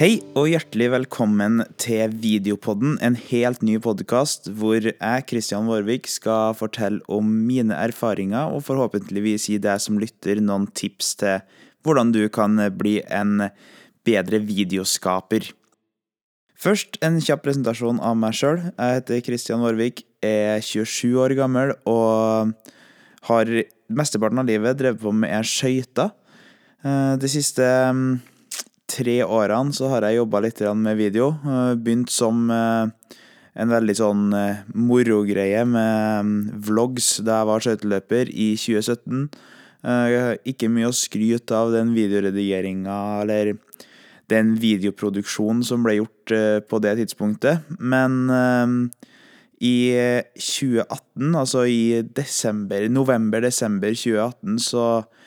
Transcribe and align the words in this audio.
Hei 0.00 0.22
og 0.32 0.46
hjertelig 0.48 0.86
velkommen 0.94 1.58
til 1.76 2.14
Videopodden, 2.22 2.94
en 3.04 3.18
helt 3.20 3.60
ny 3.60 3.74
podkast 3.84 4.46
hvor 4.56 4.78
jeg, 4.80 5.24
Kristian 5.28 5.66
Vårvik, 5.68 6.08
skal 6.08 6.54
fortelle 6.56 7.04
om 7.12 7.28
mine 7.28 7.76
erfaringer 7.76 8.48
og 8.48 8.62
forhåpentligvis 8.64 9.50
gi 9.50 9.58
deg 9.60 9.82
som 9.84 9.98
lytter 10.00 10.40
noen 10.40 10.64
tips 10.72 11.10
til 11.20 11.44
hvordan 11.84 12.14
du 12.16 12.22
kan 12.32 12.56
bli 12.80 12.94
en 13.12 13.50
bedre 14.08 14.40
videoskaper. 14.40 15.50
Først 16.56 16.96
en 17.04 17.20
kjapp 17.20 17.44
presentasjon 17.44 18.00
av 18.00 18.16
meg 18.24 18.40
sjøl. 18.40 18.64
Jeg 18.70 19.02
heter 19.02 19.22
Kristian 19.28 19.60
Vårvik, 19.60 20.06
er 20.24 20.64
27 20.64 21.12
år 21.20 21.36
gammel 21.36 21.76
og 21.84 22.56
har 23.28 23.54
mesteparten 23.92 24.40
av 24.40 24.48
livet 24.48 24.80
drevet 24.80 25.04
på 25.04 25.12
med 25.12 25.44
skøyter. 25.44 26.14
Eh, 26.88 27.14
de 27.20 27.36
siste 27.36 27.68
mm, 27.68 28.14
tre 28.90 29.20
årene 29.24 29.74
så 29.74 29.90
har 29.92 30.06
jeg 30.06 30.20
jobba 30.20 30.42
litt 30.44 30.60
med 30.76 30.98
video. 30.98 31.30
Eh, 31.44 31.74
begynt 31.78 32.10
som 32.12 32.50
eh, 32.50 33.14
en 33.60 33.72
veldig 33.72 33.96
sånn 33.98 34.26
morogreie 34.78 35.64
med 35.66 36.26
mm, 36.26 36.36
vlogs 36.66 37.18
da 37.26 37.40
jeg 37.40 37.48
var 37.50 37.64
skøyteløper 37.64 38.30
i 38.30 38.52
2017. 38.58 39.24
Ikke 40.46 40.68
mye 40.68 40.90
å 40.90 40.94
skryte 40.94 41.56
av 41.56 41.72
den 41.72 41.94
videoredigeringa 41.96 42.96
eller 43.22 43.54
den 44.30 44.52
videoproduksjonen 44.60 45.64
som 45.66 45.82
ble 45.82 45.96
gjort 45.96 46.34
på 46.68 46.80
det 46.84 46.92
tidspunktet, 47.00 47.64
men 47.80 48.28
i 49.56 49.74
2018, 50.36 51.32
altså 51.32 51.64
i 51.64 52.02
desember, 52.04 52.84
november-desember 52.92 53.96
2018, 53.96 54.60
så 54.68 54.84
Eh, 55.00 55.19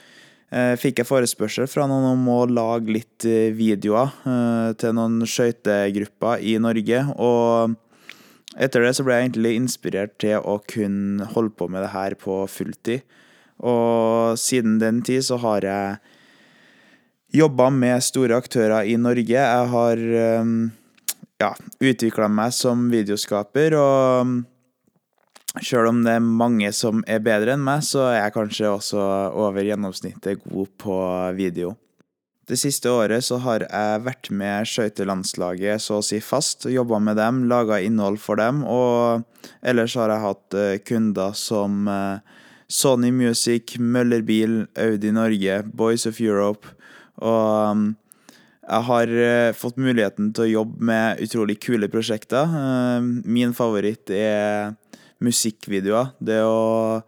fikk 0.78 1.02
jeg 1.02 1.10
forespørsel 1.10 1.70
fra 1.70 1.88
noen 1.90 2.12
om 2.12 2.28
å 2.30 2.44
lage 2.46 2.94
litt 2.94 3.26
eh, 3.26 3.54
videoer 3.56 4.12
eh, 4.30 4.70
til 4.78 4.94
noen 4.98 5.24
skøytegrupper 5.26 6.44
i 6.46 6.56
Norge. 6.62 7.00
Og 7.18 7.74
etter 8.54 8.86
det 8.86 8.94
så 8.94 9.06
ble 9.06 9.18
jeg 9.18 9.30
egentlig 9.30 9.56
inspirert 9.58 10.14
til 10.22 10.38
å 10.38 10.60
kunne 10.70 11.26
holde 11.34 11.56
på 11.58 11.70
med 11.74 11.86
det 11.86 11.94
her 11.96 12.18
på 12.22 12.44
fulltid. 12.52 13.02
Og 13.64 14.38
siden 14.38 14.78
den 14.82 15.02
tid 15.06 15.26
så 15.26 15.40
har 15.42 15.66
jeg 15.66 15.98
jobba 17.34 17.72
med 17.74 18.06
store 18.06 18.38
aktører 18.38 18.86
i 18.86 18.98
Norge. 19.02 19.34
Jeg 19.34 19.70
har 19.74 20.02
ja, 21.42 21.52
utvikla 21.82 22.30
meg 22.30 22.54
som 22.54 22.90
videoskaper 22.94 23.78
og 23.80 24.36
Sjøl 25.62 25.86
om 25.86 26.00
det 26.02 26.16
er 26.18 26.24
mange 26.26 26.72
som 26.74 27.04
er 27.06 27.22
bedre 27.22 27.54
enn 27.54 27.62
meg, 27.62 27.84
så 27.86 28.08
er 28.10 28.24
jeg 28.24 28.34
kanskje 28.34 28.72
også 28.74 29.02
over 29.38 29.62
gjennomsnittet 29.62 30.42
god 30.48 30.72
på 30.82 30.98
video. 31.38 31.76
Det 32.50 32.58
siste 32.60 32.90
året 32.92 33.24
så 33.24 33.38
har 33.46 33.64
jeg 33.68 34.02
vært 34.04 34.32
med 34.34 34.68
skøytelandslaget 34.68 35.80
så 35.80 36.02
å 36.02 36.04
si 36.04 36.18
fast, 36.26 36.66
jobba 36.68 36.98
med 37.00 37.22
dem, 37.22 37.46
laga 37.48 37.78
innhold 37.86 38.18
for 38.20 38.42
dem, 38.42 38.66
og 38.66 39.24
ellers 39.62 39.96
har 39.96 40.12
jeg 40.12 40.26
hatt 40.26 40.58
eh, 40.60 40.82
kunder 40.84 41.38
som 41.38 41.88
eh, 41.88 42.42
Sony 42.68 43.14
Music, 43.16 43.78
Møllerbil, 43.78 44.66
Audi 44.76 45.14
Norge, 45.16 45.62
Boys 45.70 46.10
of 46.10 46.20
Europe, 46.20 46.74
og 47.22 47.78
mm, 47.78 47.90
jeg 48.64 48.88
har 48.90 49.18
eh, 49.30 49.56
fått 49.56 49.78
muligheten 49.80 50.34
til 50.34 50.50
å 50.50 50.54
jobbe 50.58 50.90
med 50.90 51.22
utrolig 51.24 51.62
kule 51.64 51.88
prosjekter. 51.94 52.50
Min 53.24 53.54
favoritt 53.56 54.10
er 54.12 54.74
musikkvideoer. 55.24 56.14
Det 56.20 56.40
å 56.46 57.02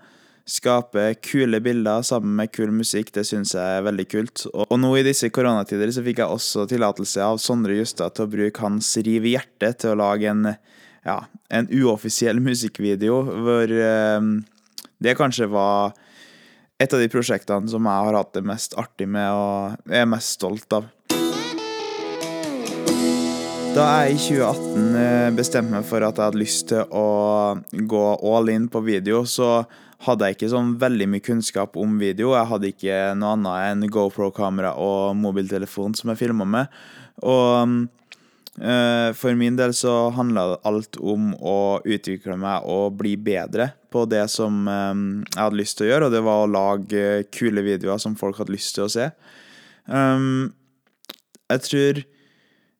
skape 0.46 1.08
kule 1.26 1.60
bilder 1.66 2.04
sammen 2.06 2.36
med 2.38 2.52
kul 2.54 2.70
musikk, 2.74 3.12
det 3.16 3.26
syns 3.26 3.56
jeg 3.58 3.80
er 3.80 3.86
veldig 3.86 4.06
kult. 4.12 4.46
Og 4.54 4.78
nå 4.78 4.92
i 5.00 5.06
disse 5.06 5.32
koronatider 5.34 5.90
så 5.94 6.04
fikk 6.06 6.22
jeg 6.22 6.38
også 6.38 6.68
tillatelse 6.70 7.24
av 7.26 7.42
Sondre 7.42 7.78
Justad 7.80 8.16
til 8.16 8.28
å 8.28 8.34
bruke 8.36 8.66
hans 8.66 8.92
Riv 9.06 9.26
i 9.26 9.36
hjertet 9.36 9.82
til 9.82 9.96
å 9.96 10.00
lage 10.04 10.30
en, 10.30 10.52
ja, 11.06 11.20
en 11.50 11.70
uoffisiell 11.74 12.42
musikkvideo 12.46 13.22
hvor 13.46 13.74
eh, 13.74 14.30
det 15.02 15.18
kanskje 15.18 15.50
var 15.52 15.96
et 16.82 16.94
av 16.94 17.02
de 17.02 17.10
prosjektene 17.10 17.72
som 17.72 17.88
jeg 17.88 18.08
har 18.08 18.18
hatt 18.20 18.34
det 18.36 18.46
mest 18.46 18.76
artig 18.80 19.08
med 19.10 19.32
og 19.32 19.92
er 19.96 20.10
mest 20.10 20.38
stolt 20.38 20.78
av. 20.78 20.92
Da 23.76 23.84
jeg 24.06 24.14
i 24.14 24.20
2018 24.40 24.94
eh, 24.96 25.30
bestemte 25.36 25.74
meg 25.74 25.84
for 25.84 26.00
at 26.08 26.16
jeg 26.16 26.30
hadde 26.30 26.40
lyst 26.40 26.70
til 26.70 26.94
å 26.96 27.58
gå 27.92 28.04
all 28.24 28.48
in 28.54 28.70
på 28.72 28.80
video, 28.86 29.26
så 29.28 29.66
hadde 30.06 30.30
jeg 30.30 30.38
ikke 30.38 30.50
sånn 30.54 30.70
veldig 30.80 31.08
mye 31.12 31.24
kunnskap 31.26 31.76
om 31.82 31.98
video. 32.00 32.32
Jeg 32.38 32.48
hadde 32.54 32.70
ikke 32.72 33.02
noe 33.20 33.34
annet 33.36 33.74
enn 33.74 33.84
GoPro-kamera 33.92 34.78
og 34.80 35.20
mobiltelefon 35.20 35.98
som 36.00 36.14
jeg 36.14 36.22
filma 36.22 36.48
med. 36.48 36.80
Og 37.28 37.76
øh, 38.64 39.12
for 39.20 39.42
min 39.44 39.60
del 39.60 39.76
så 39.76 39.98
handla 40.16 40.48
alt 40.64 40.96
om 41.04 41.34
å 41.36 41.60
utvikle 41.84 42.40
meg 42.40 42.72
og 42.72 42.96
bli 43.04 43.18
bedre 43.20 43.74
på 43.92 44.08
det 44.08 44.24
som 44.32 44.72
øh, 44.72 45.06
jeg 45.28 45.42
hadde 45.42 45.64
lyst 45.66 45.82
til 45.82 45.90
å 45.90 45.92
gjøre, 45.92 46.08
og 46.08 46.16
det 46.16 46.26
var 46.32 46.46
å 46.46 46.52
lage 46.56 47.06
kule 47.28 47.68
videoer 47.68 48.00
som 48.00 48.16
folk 48.16 48.40
hadde 48.40 48.56
lyst 48.56 48.78
til 48.80 48.88
å 48.88 48.92
se. 49.02 49.12
Um, 49.92 50.54
jeg 51.52 51.68
tror 51.68 52.06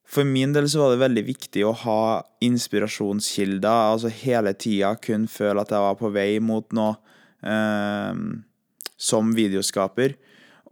for 0.06 0.28
min 0.28 0.54
del 0.54 0.68
så 0.70 0.84
var 0.84 0.94
det 0.94 1.02
veldig 1.02 1.24
viktig 1.26 1.64
å 1.66 1.74
ha 1.82 2.02
inspirasjonskilder, 2.46 3.94
altså 3.96 4.12
hele 4.14 4.54
tida 4.54 4.94
kun 5.02 5.26
føle 5.32 5.64
at 5.64 5.74
jeg 5.74 5.82
var 5.82 5.98
på 6.00 6.12
vei 6.14 6.30
mot 6.44 6.68
noe 6.78 6.94
eh, 7.42 8.14
som 9.02 9.34
videoskaper. 9.36 10.16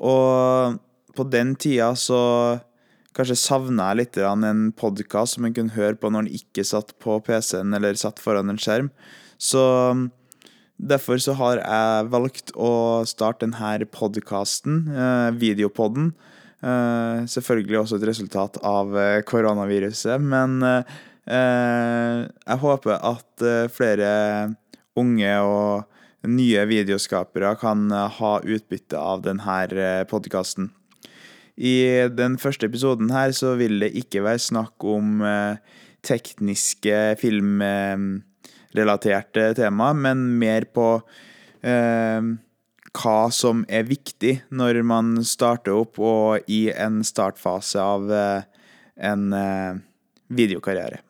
Og 0.03 0.77
på 1.17 1.25
den 1.33 1.55
tida 1.59 1.91
så 1.97 2.21
kanskje 3.17 3.37
savna 3.37 3.91
jeg 3.91 3.99
litt 3.99 4.19
en 4.21 4.67
podkast 4.77 5.37
som 5.37 5.45
en 5.45 5.53
kunne 5.55 5.75
høre 5.75 5.97
på 5.99 6.09
når 6.09 6.25
en 6.25 6.37
ikke 6.39 6.65
satt 6.65 6.95
på 7.03 7.19
PC-en 7.25 7.73
eller 7.77 7.97
satt 7.99 8.21
foran 8.21 8.53
en 8.53 8.61
skjerm. 8.61 8.89
Så 9.37 9.61
derfor 10.77 11.21
så 11.21 11.35
har 11.37 11.61
jeg 11.61 12.11
valgt 12.13 12.53
å 12.53 13.03
starte 13.09 13.45
denne 13.45 13.89
podkasten, 13.93 14.85
eh, 14.93 15.29
videopodden 15.41 16.13
selvfølgelig 16.63 17.79
også 17.81 17.97
et 17.99 18.07
resultat 18.07 18.55
av 18.63 18.93
uh, 18.95 19.19
koronaviruset, 19.27 20.21
men 20.21 20.63
uh, 20.63 20.83
jeg 21.27 22.57
håper 22.59 22.99
at 22.99 23.43
flere 23.71 24.53
unge 24.99 25.39
og 25.43 25.83
nye 26.27 26.65
videoskapere 26.67 27.55
kan 27.59 27.91
ha 27.91 28.39
utbytte 28.43 28.97
av 28.99 29.21
denne 29.23 30.03
podkasten. 30.11 30.71
I 31.55 32.07
den 32.11 32.37
første 32.41 32.65
episoden 32.67 33.09
her 33.15 33.31
så 33.35 33.55
vil 33.59 33.79
det 33.85 33.91
ikke 34.03 34.23
være 34.25 34.39
snakk 34.43 34.83
om 34.83 35.23
tekniske 36.03 37.15
filmrelaterte 37.23 39.53
tema, 39.61 39.93
men 39.95 40.39
mer 40.43 40.65
på 40.75 41.01
hva 42.93 43.31
som 43.33 43.63
er 43.69 43.87
viktig 43.87 44.35
når 44.53 44.81
man 44.85 45.15
starter 45.25 45.73
opp 45.81 45.97
og 45.97 46.45
i 46.51 46.67
en 46.71 47.01
startfase 47.05 47.81
av 47.81 48.11
eh, 48.13 48.45
en 49.01 49.33
eh, 49.33 49.81
videokarriere. 50.29 51.01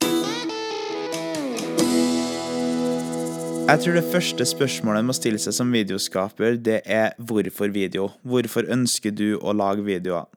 Jeg 3.64 3.80
tror 3.80 3.96
det 3.96 4.08
første 4.12 4.46
spørsmålet 4.48 5.00
man 5.00 5.12
må 5.12 5.16
stille 5.16 5.40
seg 5.40 5.56
som 5.56 5.70
videoskaper, 5.72 6.58
det 6.60 6.82
er 6.84 7.14
hvorfor 7.18 7.72
video? 7.72 8.10
Hvorfor 8.28 8.68
ønsker 8.68 9.14
du 9.16 9.38
å 9.40 9.54
lage 9.56 9.86
videoer? 9.88 10.28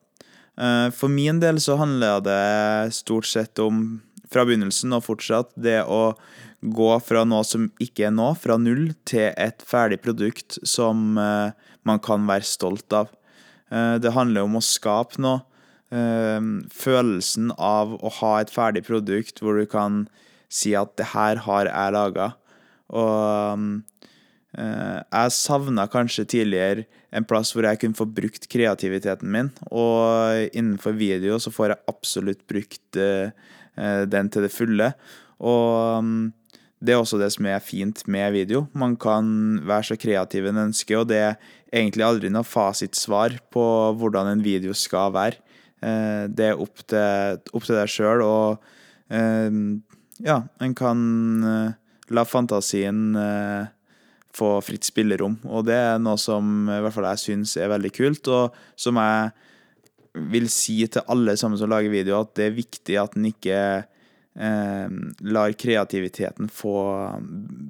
Eh, 0.57 0.89
for 0.95 1.11
min 1.13 1.41
del 1.43 1.59
så 1.63 1.79
handler 1.81 2.23
det 2.25 2.95
stort 2.97 3.27
sett 3.27 3.59
om, 3.63 4.01
fra 4.33 4.45
begynnelsen 4.47 4.95
og 4.97 5.05
fortsatt, 5.07 5.53
det 5.55 5.81
å 5.85 6.17
gå 6.61 6.91
fra 7.05 7.25
noe 7.29 7.45
som 7.47 7.69
ikke 7.83 8.09
er 8.09 8.15
nå, 8.15 8.31
fra 8.41 8.57
null, 8.61 8.91
til 9.09 9.31
et 9.33 9.63
ferdig 9.67 10.01
produkt 10.05 10.59
som 10.67 11.19
uh, 11.21 11.53
man 11.87 12.03
kan 12.03 12.27
være 12.29 12.49
stolt 12.49 12.93
av. 12.97 13.13
Uh, 13.71 13.97
det 14.03 14.15
handler 14.17 14.47
om 14.47 14.59
å 14.59 14.65
skape 14.65 15.21
noe. 15.23 15.45
Uh, 15.95 16.67
følelsen 16.75 17.53
av 17.63 17.95
å 18.03 18.11
ha 18.19 18.33
et 18.41 18.51
ferdig 18.51 18.83
produkt 18.89 19.39
hvor 19.43 19.61
du 19.61 19.69
kan 19.71 20.07
si 20.51 20.75
at 20.79 20.97
'det 20.97 21.13
her 21.13 21.43
har 21.47 21.71
jeg 21.71 21.95
laga'. 21.95 22.33
Og 22.91 23.83
jeg 24.57 25.33
savna 25.35 25.85
kanskje 25.85 26.25
tidligere 26.25 26.87
en 27.13 27.27
plass 27.29 27.51
hvor 27.53 27.67
jeg 27.67 27.77
kunne 27.83 27.99
få 27.99 28.07
brukt 28.09 28.47
kreativiteten 28.49 29.29
min, 29.29 29.51
og 29.69 30.49
innenfor 30.57 30.97
video 30.97 31.37
så 31.37 31.53
får 31.53 31.75
jeg 31.75 31.85
absolutt 31.93 32.47
brukt 32.49 32.99
den 33.77 34.31
til 34.33 34.47
det 34.47 34.53
fulle. 34.55 34.91
Og 35.45 36.01
um, 36.01 36.33
det 36.81 36.93
er 36.93 37.01
også 37.01 37.19
det 37.21 37.31
som 37.33 37.47
er 37.49 37.65
fint 37.65 38.03
med 38.09 38.35
video. 38.35 38.67
Man 38.77 38.97
kan 39.01 39.61
være 39.65 39.91
så 39.91 39.97
kreativ 40.01 40.47
en 40.49 40.67
ønsker, 40.67 41.01
og 41.01 41.09
det 41.09 41.21
er 41.23 41.37
egentlig 41.73 42.05
aldri 42.05 42.31
noe 42.33 42.47
fasitsvar 42.47 43.39
på 43.53 43.65
hvordan 43.97 44.35
en 44.35 44.45
video 44.45 44.77
skal 44.77 45.15
være. 45.17 45.41
Eh, 45.81 46.27
det 46.29 46.51
er 46.51 46.61
opp 46.61 46.85
til, 46.89 47.41
opp 47.53 47.65
til 47.65 47.79
deg 47.79 47.93
sjøl, 47.93 48.25
og 48.25 48.69
eh, 49.09 49.57
ja, 50.27 50.43
en 50.61 50.77
kan 50.77 51.01
eh, 51.49 51.73
la 52.13 52.27
fantasien 52.29 53.17
få 54.37 54.51
fritt 54.61 54.85
spillerom. 54.85 55.39
Og 55.49 55.65
det 55.67 55.79
er 55.81 55.99
noe 56.03 56.21
som 56.21 56.69
i 56.69 56.81
hvert 56.85 56.95
fall 56.95 57.09
jeg 57.15 57.25
syns 57.25 57.57
er 57.57 57.73
veldig 57.73 57.93
kult, 57.97 58.29
og 58.29 58.57
som 58.79 59.01
jeg 59.01 59.33
vil 60.17 60.49
si 60.53 60.79
til 60.89 61.05
alle 61.13 61.37
sammen 61.37 61.59
som 61.61 61.71
lager 61.71 61.93
video, 61.93 62.23
at 62.23 62.35
det 62.39 62.49
er 62.49 62.57
viktig 62.57 62.97
at 63.01 63.17
en 63.19 63.29
ikke 63.29 63.61
eh, 64.39 64.97
lar 65.21 65.57
kreativiteten 65.61 66.49
få 66.53 66.77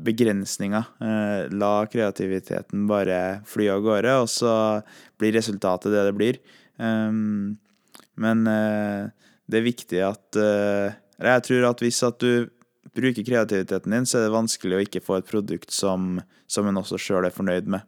begrensninger. 0.07 0.91
Eh, 1.01 1.53
la 1.57 1.75
kreativiteten 1.91 2.87
bare 2.91 3.21
fly 3.49 3.71
av 3.75 3.85
gårde, 3.87 4.17
og 4.23 4.31
så 4.31 4.57
blir 5.19 5.35
resultatet 5.37 5.95
det 5.95 6.07
det 6.09 6.17
blir. 6.17 6.41
Um, 6.77 7.57
men 8.21 8.47
eh, 8.51 9.09
det 9.49 9.61
er 9.61 9.65
viktig 9.65 10.01
at 10.05 10.37
eh, 10.37 10.97
Jeg 11.25 11.45
tror 11.47 11.71
at 11.71 11.81
hvis 11.81 12.03
at 12.05 12.21
du 12.21 12.49
bruker 12.97 13.25
kreativiteten 13.25 13.93
din, 13.93 14.07
så 14.09 14.19
er 14.19 14.27
det 14.27 14.37
vanskelig 14.37 14.77
å 14.77 14.85
ikke 14.85 15.05
få 15.05 15.19
et 15.19 15.29
produkt 15.29 15.73
som, 15.73 16.19
som 16.49 16.69
en 16.69 16.81
også 16.81 17.01
sjøl 17.01 17.29
er 17.29 17.35
fornøyd 17.35 17.69
med. 17.73 17.85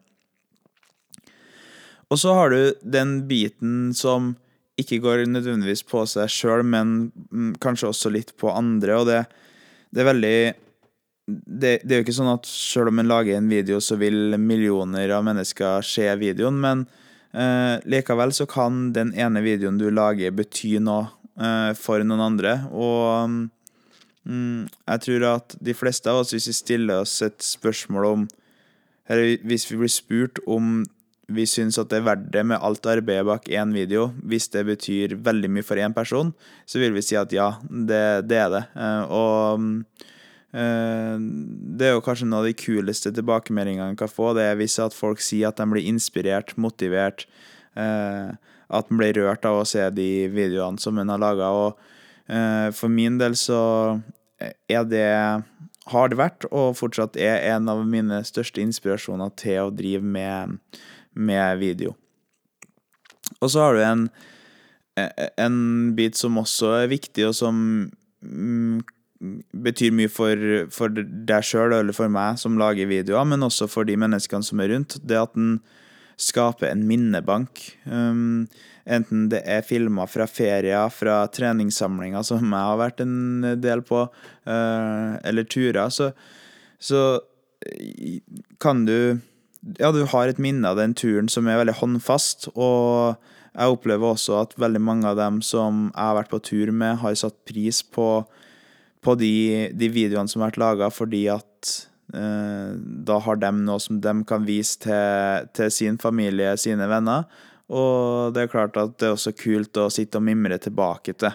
Og 2.08 2.20
så 2.20 2.32
har 2.36 2.52
du 2.52 2.60
den 2.82 3.22
biten 3.28 3.94
som 3.96 4.34
ikke 4.78 5.00
går 5.02 5.26
nødvendigvis 5.26 5.82
på 5.88 6.04
seg 6.08 6.30
sjøl, 6.30 6.62
men 6.66 7.10
mm, 7.32 7.52
kanskje 7.62 7.90
også 7.90 8.12
litt 8.14 8.34
på 8.38 8.52
andre, 8.54 8.96
og 9.00 9.08
det, 9.10 9.20
det 9.90 10.02
er 10.02 10.10
veldig 10.12 10.38
det, 11.28 11.72
det, 11.84 11.92
er 11.92 12.00
jo 12.00 12.06
ikke 12.06 12.16
sånn 12.16 12.32
at 12.32 12.48
selv 12.48 12.92
om 12.92 13.02
en 13.02 13.10
lager 13.10 13.36
en 13.36 13.50
video, 13.50 13.82
så 13.84 13.98
vil 14.00 14.38
millioner 14.40 15.12
av 15.12 15.26
mennesker 15.26 15.84
se 15.84 16.06
videoen, 16.20 16.56
men 16.62 16.86
eh, 17.36 17.76
likevel 17.84 18.32
så 18.32 18.46
kan 18.48 18.88
den 18.96 19.12
ene 19.12 19.42
videoen 19.44 19.80
du 19.80 19.90
lager, 19.92 20.32
bety 20.32 20.78
noe 20.80 21.10
eh, 21.36 21.74
for 21.76 22.04
noen 22.06 22.24
andre. 22.30 22.54
Og 22.72 23.28
mm, 24.24 24.68
jeg 24.88 25.04
tror 25.04 25.26
at 25.34 25.58
de 25.60 25.76
fleste 25.76 26.08
av 26.08 26.22
oss, 26.22 26.32
hvis 26.32 26.48
vi 26.48 26.56
stiller 26.56 27.04
oss 27.04 27.18
et 27.26 27.40
spørsmål 27.44 28.12
om 28.14 28.28
Eller 29.08 29.38
hvis 29.48 29.64
vi 29.70 29.78
blir 29.80 29.88
spurt 29.88 30.38
om 30.44 30.82
vi 31.28 31.44
syns 31.48 31.76
at 31.80 31.90
det 31.92 32.00
er 32.00 32.06
verdt 32.06 32.28
det 32.32 32.44
med 32.48 32.62
alt 32.64 32.86
arbeidet 32.88 33.26
bak 33.28 33.48
én 33.52 33.72
video, 33.76 34.08
hvis 34.24 34.48
det 34.54 34.64
betyr 34.68 35.16
veldig 35.24 35.50
mye 35.52 35.66
for 35.66 35.80
én 35.80 35.94
person, 35.94 36.32
så 36.64 36.80
vil 36.80 36.94
vi 36.96 37.04
si 37.04 37.18
at 37.20 37.32
ja, 37.36 37.50
det, 37.68 38.28
det 38.30 38.38
er 38.40 38.52
det. 38.54 38.62
Eh, 38.72 39.12
og 39.12 39.66
eh, 40.56 41.16
det 41.20 41.90
er 41.90 41.96
jo 41.96 42.04
kanskje 42.04 42.30
noen 42.30 42.40
av 42.40 42.48
de 42.48 42.56
kuleste 42.56 43.12
tilbakemeldingene 43.12 43.92
en 43.92 44.00
kan 44.00 44.12
få, 44.12 44.32
det 44.38 44.48
er 44.48 44.58
hvis 44.60 44.78
at 44.80 44.96
folk 44.96 45.20
sier 45.24 45.50
at 45.50 45.60
de 45.60 45.68
blir 45.68 45.84
inspirert, 45.90 46.56
motivert, 46.56 47.26
eh, 47.76 48.32
at 48.68 48.88
en 48.88 49.00
blir 49.00 49.20
rørt 49.20 49.44
av 49.48 49.60
å 49.60 49.68
se 49.68 49.84
de 49.92 50.10
videoene 50.32 50.80
som 50.80 50.96
en 51.00 51.12
har 51.12 51.20
laga. 51.20 51.52
Og 51.56 52.74
for 52.76 52.92
min 52.92 53.14
del 53.16 53.32
så 53.40 53.60
er 54.68 54.82
det 54.84 55.06
har 55.88 56.10
det 56.12 56.18
vært, 56.20 56.44
og 56.52 56.76
fortsatt 56.76 57.16
er 57.16 57.46
en 57.54 57.70
av 57.72 57.80
mine 57.88 58.20
største 58.28 58.60
inspirasjoner 58.60 59.32
til 59.40 59.70
å 59.70 59.72
drive 59.72 60.04
med 60.04 60.58
med 61.18 61.58
video. 61.60 61.94
Og 63.42 63.50
så 63.52 63.64
har 63.64 63.74
du 63.76 63.82
en, 63.84 64.06
en 65.38 65.58
bit 65.98 66.18
som 66.18 66.38
også 66.40 66.72
er 66.82 66.92
viktig, 66.94 67.26
og 67.28 67.36
som 67.36 67.58
mm, 68.22 68.78
betyr 69.66 69.94
mye 69.94 70.10
for, 70.12 70.38
for 70.74 70.94
deg 70.94 71.44
sjøl 71.46 71.74
eller 71.74 71.96
for 71.96 72.10
meg 72.12 72.38
som 72.40 72.58
lager 72.60 72.90
videoer, 72.90 73.26
men 73.28 73.46
også 73.46 73.68
for 73.70 73.88
de 73.88 73.98
menneskene 73.98 74.46
som 74.46 74.62
er 74.62 74.72
rundt. 74.74 74.98
Det 75.02 75.18
at 75.18 75.34
den 75.36 75.58
skaper 76.18 76.70
en 76.72 76.82
minnebank. 76.88 77.62
Um, 77.86 78.48
enten 78.88 79.28
det 79.30 79.44
er 79.46 79.66
filmer 79.66 80.10
fra 80.10 80.26
ferier, 80.30 80.90
fra 80.90 81.20
treningssamlinger 81.30 82.26
som 82.26 82.42
jeg 82.42 82.70
har 82.70 82.80
vært 82.80 83.02
en 83.04 83.54
del 83.62 83.84
på, 83.86 84.06
uh, 84.48 85.12
eller 85.22 85.46
turer, 85.46 85.86
så, 85.94 86.10
så 86.78 87.20
kan 88.62 88.84
du 88.86 89.18
ja, 89.78 89.90
du 89.92 90.04
har 90.06 90.28
et 90.28 90.40
minne 90.40 90.68
av 90.70 90.78
den 90.78 90.94
turen 90.96 91.28
som 91.30 91.48
er 91.48 91.60
veldig 91.60 91.78
håndfast. 91.80 92.48
Og 92.54 93.18
jeg 93.52 93.74
opplever 93.74 94.12
også 94.12 94.38
at 94.42 94.56
veldig 94.60 94.82
mange 94.82 95.08
av 95.10 95.18
dem 95.18 95.40
som 95.44 95.88
jeg 95.88 96.04
har 96.04 96.18
vært 96.20 96.32
på 96.32 96.42
tur 96.50 96.72
med, 96.72 97.00
har 97.02 97.18
satt 97.18 97.38
pris 97.48 97.82
på, 97.82 98.08
på 99.02 99.18
de, 99.18 99.34
de, 99.74 99.90
videoene 99.92 100.30
som 100.30 100.42
har 100.42 100.52
vært 100.52 100.62
laga, 100.62 100.90
fordi 100.94 101.24
at 101.32 101.74
eh, 102.14 102.72
da 102.78 103.18
har 103.24 103.42
de 103.42 103.52
noe 103.58 103.82
som 103.82 104.00
de 104.04 104.14
kan 104.28 104.46
vise 104.46 104.78
til, 104.84 105.50
til, 105.58 105.72
sin 105.74 105.98
familie, 106.00 106.54
sine 106.60 106.88
venner. 106.90 107.26
Og 107.68 108.32
det 108.32 108.46
er 108.46 108.52
klart 108.52 108.78
at 108.80 108.96
det 109.00 109.10
er 109.10 109.16
også 109.16 109.34
kult 109.36 109.76
å 109.76 109.90
sitte 109.92 110.20
og 110.20 110.28
mimre 110.28 110.60
tilbake 110.62 111.16
til. 111.18 111.34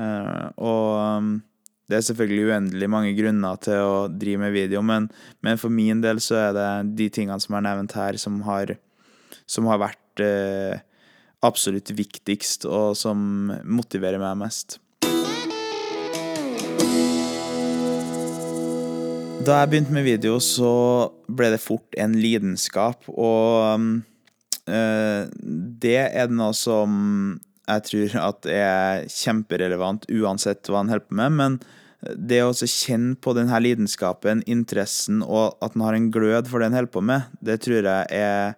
Eh, 0.00 0.46
og 0.64 1.42
det 1.90 1.98
er 1.98 2.04
selvfølgelig 2.06 2.46
uendelig 2.48 2.88
mange 2.88 3.12
grunner 3.16 3.58
til 3.60 3.82
å 3.84 3.96
drive 4.08 4.40
med 4.40 4.54
video, 4.54 4.80
men, 4.80 5.10
men, 5.44 5.60
for 5.60 5.72
min 5.72 6.00
del 6.04 6.20
så 6.24 6.38
er 6.46 6.56
det 6.56 6.68
de 7.00 7.10
tingene 7.12 7.36
som 7.42 7.58
er 7.58 7.66
nevnt 7.66 7.96
her, 7.98 8.16
som 8.20 8.38
har, 8.46 8.72
som 9.44 9.68
har 9.68 9.82
vært 9.82 10.24
eh, 10.24 10.80
absolutt 11.44 11.92
viktigst, 11.92 12.64
og 12.64 12.96
som 12.96 13.52
motiverer 13.68 14.22
meg 14.22 14.40
mest. 14.46 14.78
Da 19.44 19.58
jeg 19.60 19.74
begynte 19.74 19.92
med 19.92 20.06
video, 20.08 20.38
så 20.40 20.72
ble 21.28 21.52
det 21.52 21.60
fort 21.60 21.98
en 22.00 22.14
lidenskap, 22.16 23.04
og 23.12 23.76
øh, 24.72 25.24
det 25.84 25.98
er 26.06 26.32
noe 26.32 26.54
som 26.56 26.94
jeg 27.64 27.84
tror 27.88 28.18
at 28.20 28.50
er 28.50 29.06
kjemperelevant 29.08 30.06
uansett 30.12 30.68
hva 30.68 30.82
han 30.82 30.92
holder 30.92 31.08
på 31.08 31.18
med. 31.20 31.36
Men 31.38 31.58
det 32.04 32.42
å 32.44 32.52
kjenne 32.52 33.16
på 33.16 33.32
denne 33.36 33.60
lidenskapen, 33.64 34.42
interessen, 34.50 35.22
og 35.24 35.56
at 35.64 35.76
han 35.76 35.86
har 35.86 35.96
en 35.96 36.10
glød 36.12 36.50
for 36.50 36.60
det 36.60 36.68
han 36.70 36.78
holder 36.78 36.92
på 36.92 37.04
med, 37.08 37.30
det 37.40 37.60
tror 37.64 37.88
jeg 37.88 38.18
er 38.18 38.52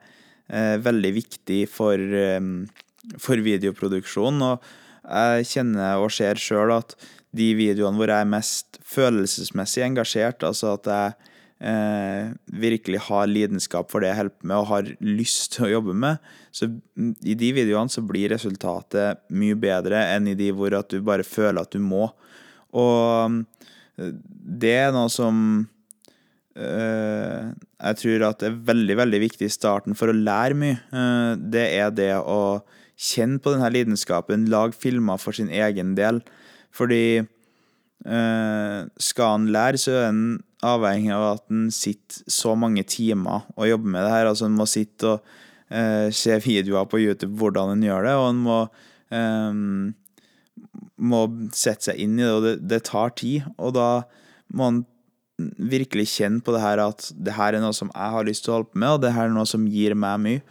eh, 0.51 0.75
veldig 0.83 1.13
viktig 1.21 1.61
for, 1.71 1.95
eh, 2.01 3.15
for 3.23 3.45
videoproduksjon. 3.47 4.43
Og 4.49 4.67
jeg 5.07 5.47
kjenner 5.53 6.03
og 6.03 6.11
ser 6.15 6.43
sjøl 6.43 6.75
at 6.81 6.97
de 7.37 7.53
videoene 7.59 8.01
hvor 8.01 8.11
jeg 8.11 8.25
er 8.25 8.35
mest 8.35 8.81
følelsesmessig 8.87 9.85
engasjert, 9.87 10.43
altså 10.47 10.75
at 10.77 10.91
jeg 10.91 11.33
eh, 11.61 12.33
virkelig 12.53 13.03
har 13.09 13.29
lidenskap 13.31 13.91
for 13.93 14.03
det 14.03 14.11
jeg 14.11 14.21
holder 14.21 14.35
på 14.37 14.51
med 14.51 14.57
og 14.57 14.71
har 14.73 14.91
lyst 15.05 15.57
til 15.57 15.67
å 15.67 15.73
jobbe 15.77 15.97
med, 15.97 16.21
så 16.55 16.69
i 16.97 17.37
de 17.39 17.53
videoene 17.57 17.93
så 17.93 18.05
blir 18.05 18.33
resultatet 18.35 19.23
mye 19.35 19.57
bedre 19.61 20.03
enn 20.15 20.29
i 20.33 20.37
de 20.39 20.51
hvor 20.57 20.77
at 20.79 20.93
du 20.93 21.01
bare 21.05 21.27
føler 21.27 21.63
at 21.63 21.73
du 21.75 21.81
må. 21.83 22.11
Og 22.77 23.41
eh, 23.99 24.13
det 24.67 24.75
er 24.87 24.95
noe 24.95 25.13
som 25.13 25.39
eh, 26.57 27.53
jeg 27.77 28.01
tror 28.03 28.27
at 28.31 28.45
er 28.47 28.59
veldig, 28.71 28.97
veldig 29.03 29.23
viktig 29.27 29.49
i 29.49 29.53
starten 29.53 29.97
for 29.99 30.13
å 30.13 30.17
lære 30.17 30.59
mye. 30.59 30.81
Eh, 30.91 31.33
det 31.53 31.69
er 31.77 31.95
det 31.95 32.13
å 32.21 32.61
kjenne 32.97 33.41
på 33.43 33.53
denne 33.53 33.71
lidenskapen, 33.73 34.49
lage 34.53 34.77
filmer 34.81 35.21
for 35.21 35.37
sin 35.37 35.51
egen 35.53 35.95
del. 35.99 36.23
Fordi 36.77 37.21
uh, 37.25 38.81
skal 39.01 39.33
han 39.35 39.49
lære, 39.53 39.81
så 39.81 39.95
er 39.97 40.07
en 40.11 40.23
avhengig 40.65 41.13
av 41.13 41.27
at 41.35 41.45
en 41.53 41.69
sitter 41.75 42.25
så 42.33 42.55
mange 42.59 42.85
timer 42.89 43.45
og 43.57 43.69
jobber 43.69 43.93
med 43.93 44.07
det 44.07 44.15
her. 44.15 44.31
Altså 44.31 44.49
en 44.49 44.57
må 44.57 44.67
sitte 44.71 45.17
og 45.17 45.31
eh, 45.69 46.09
se 46.15 46.39
videoer 46.45 46.89
på 46.89 47.03
YouTube 47.03 47.37
hvordan 47.41 47.75
en 47.75 47.87
gjør 47.87 48.09
det, 48.09 48.17
og 48.17 48.29
en 48.31 48.43
må 48.47 48.59
eh, 49.15 49.63
må 50.97 51.23
sette 51.57 51.91
seg 51.91 52.01
inn 52.01 52.17
i 52.19 52.25
det, 52.25 52.33
og 52.33 52.45
det, 52.47 52.55
det 52.71 52.85
tar 52.89 53.13
tid. 53.19 53.49
Og 53.61 53.75
da 53.77 53.91
må 54.57 54.71
en 54.71 54.85
virkelig 55.37 56.09
kjenne 56.15 56.41
på 56.41 56.55
det 56.55 56.63
her 56.63 56.81
at 56.81 57.11
det 57.13 57.37
her 57.37 57.57
er 57.57 57.61
noe 57.61 57.77
som 57.77 57.91
jeg 57.93 58.15
har 58.15 58.27
lyst 58.27 58.47
til 58.47 58.55
å 58.55 58.59
holde 58.59 58.73
på 58.73 58.81
med, 58.81 58.97
og 58.97 59.05
det 59.05 59.13
her 59.17 59.29
er 59.29 59.37
noe 59.37 59.49
som 59.49 59.69
gir 59.69 59.97
meg 59.99 60.21
mye. 60.25 60.43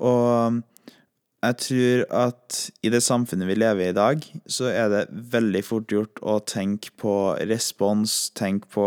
Og 0.00 0.60
jeg 1.40 1.56
tror 1.64 2.02
at 2.20 2.60
i 2.84 2.92
det 2.92 3.00
samfunnet 3.04 3.48
vi 3.48 3.56
lever 3.56 3.86
i 3.86 3.90
i 3.92 3.96
dag, 3.96 4.24
så 4.48 4.68
er 4.72 4.90
det 4.92 5.06
veldig 5.32 5.62
fort 5.64 5.92
gjort 5.92 6.20
å 6.20 6.38
tenke 6.44 6.92
på 7.00 7.14
respons, 7.48 8.28
tenke 8.36 8.68
på 8.72 8.86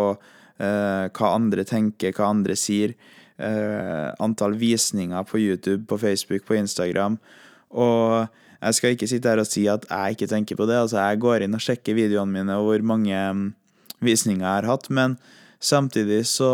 hva 0.58 1.34
andre 1.34 1.66
tenker, 1.68 2.14
hva 2.16 2.30
andre 2.34 2.56
sier. 2.60 2.94
Uh, 3.34 4.14
antall 4.22 4.54
visninger 4.60 5.26
på 5.26 5.40
YouTube, 5.42 5.88
på 5.90 5.98
Facebook, 5.98 6.46
på 6.46 6.56
Instagram. 6.60 7.18
Og 7.74 8.28
jeg 8.64 8.78
skal 8.78 8.96
ikke 8.96 9.10
sitte 9.10 9.32
her 9.32 9.42
og 9.42 9.50
si 9.50 9.66
at 9.72 9.88
jeg 9.90 10.16
ikke 10.16 10.30
tenker 10.32 10.60
på 10.60 10.68
det. 10.70 10.78
Altså, 10.78 11.02
jeg 11.02 11.22
går 11.24 11.46
inn 11.46 11.58
og 11.58 11.64
sjekker 11.64 11.98
videoene 11.98 12.32
mine 12.38 12.60
og 12.60 12.70
hvor 12.70 12.86
mange 12.94 13.18
mm, 13.18 13.48
visninger 14.06 14.46
jeg 14.46 14.62
har 14.62 14.70
hatt, 14.70 14.90
men 14.94 15.18
samtidig 15.60 16.24
så 16.30 16.54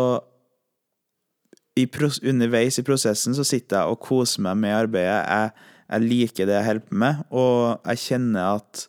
Underveis 1.80 2.76
i 2.76 2.82
prosessen 2.84 3.32
så 3.32 3.44
sitter 3.46 3.78
jeg 3.78 3.92
og 3.94 4.02
koser 4.04 4.42
meg 4.44 4.58
med 4.60 4.74
arbeidet. 4.76 5.22
Jeg, 5.22 5.68
jeg 5.86 6.04
liker 6.10 6.48
det 6.48 6.56
jeg 6.58 6.66
holder 6.66 6.88
på 6.88 6.98
med, 7.00 7.22
og 7.30 7.86
jeg 7.86 8.02
kjenner 8.02 8.58
at 8.58 8.82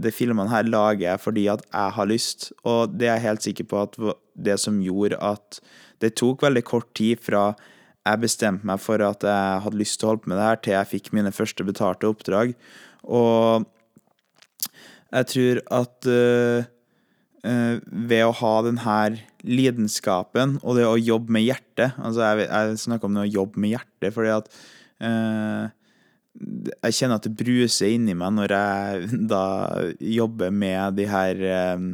de 0.00 0.12
filmene 0.14 0.50
her 0.52 0.68
lager 0.68 1.06
jeg 1.06 1.22
fordi 1.22 1.46
at 1.52 1.64
jeg 1.66 1.96
har 1.96 2.08
lyst, 2.08 2.50
og 2.64 2.96
det 2.96 3.08
er 3.08 3.18
jeg 3.18 3.26
helt 3.28 3.46
sikker 3.48 3.68
på 3.70 3.82
at 3.84 3.98
det 4.34 4.56
som 4.62 4.80
gjorde 4.84 5.20
at 5.20 5.60
det 6.00 6.14
tok 6.16 6.46
veldig 6.46 6.64
kort 6.64 6.88
tid 6.96 7.20
fra 7.20 7.50
jeg 8.00 8.22
bestemte 8.22 8.66
meg 8.66 8.80
for 8.80 9.02
at 9.04 9.24
jeg 9.26 9.62
hadde 9.66 9.80
lyst 9.80 10.00
til 10.00 10.08
å 10.08 10.12
holde 10.12 10.24
på 10.24 10.32
med 10.32 10.40
det 10.40 10.46
her, 10.46 10.60
til 10.64 10.74
jeg 10.76 10.90
fikk 10.94 11.10
mine 11.16 11.32
første 11.36 11.66
betalte 11.68 12.08
oppdrag. 12.08 12.54
Og 13.04 13.66
jeg 15.10 15.28
tror 15.32 15.60
at 15.80 16.08
øh, 16.08 16.68
øh, 17.44 17.74
ved 18.10 18.24
å 18.24 18.36
ha 18.40 18.54
denne 18.64 18.96
lidenskapen 19.44 20.58
og 20.62 20.78
det 20.78 20.86
å 20.86 20.98
jobbe 21.00 21.32
med 21.32 21.46
hjertet 21.46 21.96
Altså, 21.96 22.24
jeg, 22.24 22.48
jeg 22.48 22.80
snakker 22.82 23.08
om 23.08 23.16
det 23.16 23.26
å 23.26 23.34
jobbe 23.40 23.62
med 23.62 23.72
hjertet 23.72 24.12
fordi 24.12 24.32
at 24.34 24.50
uh, 25.00 25.72
Jeg 26.38 26.94
kjenner 26.94 27.18
at 27.18 27.26
det 27.26 27.34
bruser 27.38 27.90
inni 27.90 28.14
meg 28.14 28.34
når 28.36 28.54
jeg 28.54 29.08
da 29.32 29.44
jobber 29.98 30.52
med 30.54 30.98
de 31.00 31.08
her 31.10 31.46
eh, 31.46 31.86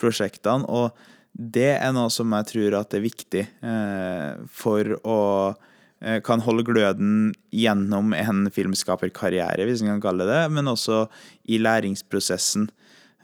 prosjektene, 0.00 0.66
og 0.66 0.90
det 1.34 1.72
er 1.76 1.94
noe 1.94 2.10
som 2.14 2.30
jeg 2.36 2.50
tror 2.52 2.76
at 2.78 2.94
er 2.94 3.02
viktig 3.02 3.42
eh, 3.42 4.42
for 4.54 4.96
å 5.02 5.20
eh, 5.50 6.20
kan 6.26 6.42
holde 6.44 6.66
gløden 6.66 7.32
gjennom 7.54 8.14
en 8.18 8.46
filmskaperkarriere, 8.54 9.66
hvis 9.66 9.82
en 9.82 9.94
kan 9.96 10.04
kalle 10.10 10.28
det 10.28 10.34
det, 10.34 10.44
men 10.54 10.70
også 10.70 11.06
i 11.50 11.60
læringsprosessen. 11.62 12.70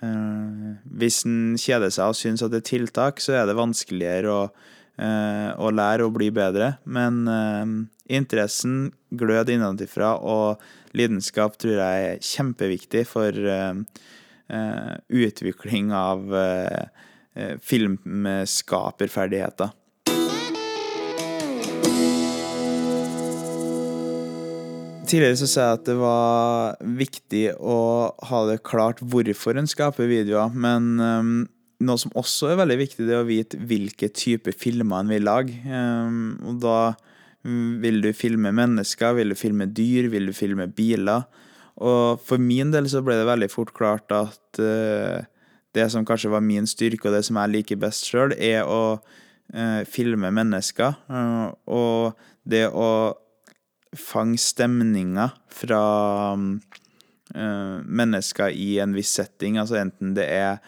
Hvis 0.00 1.18
en 1.28 1.58
kjeder 1.60 1.90
seg 1.92 2.08
og 2.08 2.16
syns 2.16 2.40
at 2.40 2.54
det 2.54 2.62
er 2.62 2.70
tiltak, 2.70 3.18
så 3.20 3.34
er 3.36 3.42
det 3.44 3.58
vanskeligere 3.58 4.32
å, 4.32 4.46
å 5.60 5.72
lære 5.76 6.06
å 6.06 6.14
bli 6.14 6.30
bedre. 6.32 6.70
Men 6.88 7.18
interessen, 8.10 8.92
glød 9.10 9.50
innenfra 9.54 10.16
og 10.18 10.58
lidenskap 10.98 11.58
tror 11.60 11.76
jeg 11.78 12.10
er 12.10 12.24
kjempeviktig 12.24 13.06
for 13.06 13.30
utvikling 15.10 15.92
av 15.94 16.18
filmskaperferdigheter. 17.62 19.70
Tidligere 25.10 25.38
så 25.40 25.46
sa 25.50 25.64
jeg 25.64 25.78
at 25.80 25.86
det 25.88 25.94
var 25.98 26.76
viktig 27.00 27.46
å 27.58 27.78
ha 28.30 28.40
det 28.46 28.60
klart 28.66 29.00
hvorfor 29.02 29.58
en 29.58 29.66
skaper 29.66 30.06
videoer, 30.06 30.52
men 30.54 30.84
um, 31.02 31.32
noe 31.82 31.98
som 31.98 32.12
også 32.18 32.52
er 32.52 32.60
veldig 32.60 32.76
viktig, 32.78 33.06
det 33.08 33.16
er 33.16 33.24
å 33.24 33.26
vite 33.26 33.58
hvilke 33.58 34.10
typer 34.14 34.54
filmer 34.54 35.02
en 35.02 35.10
vil 35.10 35.26
lage. 35.26 35.56
Um, 35.66 36.38
og 36.46 36.60
da 36.62 36.76
vil 37.42 38.02
du 38.04 38.10
filme 38.12 38.52
mennesker, 38.52 39.14
vil 39.16 39.32
du 39.32 39.38
filme 39.38 39.66
dyr, 39.66 40.10
vil 40.12 40.28
du 40.28 40.34
filme 40.36 40.66
biler? 40.68 41.24
Og 41.80 42.20
for 42.20 42.42
min 42.42 42.72
del 42.74 42.88
så 42.92 43.00
ble 43.04 43.16
det 43.16 43.28
veldig 43.28 43.48
fort 43.52 43.72
klart 43.76 44.12
at 44.12 44.60
uh, 44.60 45.24
det 45.72 45.86
som 45.92 46.04
kanskje 46.04 46.32
var 46.32 46.44
min 46.44 46.68
styrke, 46.68 47.08
og 47.08 47.16
det 47.16 47.24
som 47.26 47.38
jeg 47.40 47.54
liker 47.54 47.80
best 47.80 48.08
sjøl, 48.10 48.34
er 48.36 48.68
å 48.68 48.98
uh, 48.98 49.82
filme 49.88 50.32
mennesker. 50.34 50.98
Uh, 51.08 51.48
og 51.70 52.20
det 52.44 52.66
å 52.68 52.90
fange 53.96 54.38
stemninger 54.38 55.32
fra 55.54 55.84
uh, 56.36 57.76
mennesker 57.86 58.52
i 58.52 58.74
en 58.82 58.94
viss 58.96 59.14
setting. 59.16 59.56
Altså 59.62 59.80
enten 59.80 60.12
det 60.18 60.28
er 60.28 60.60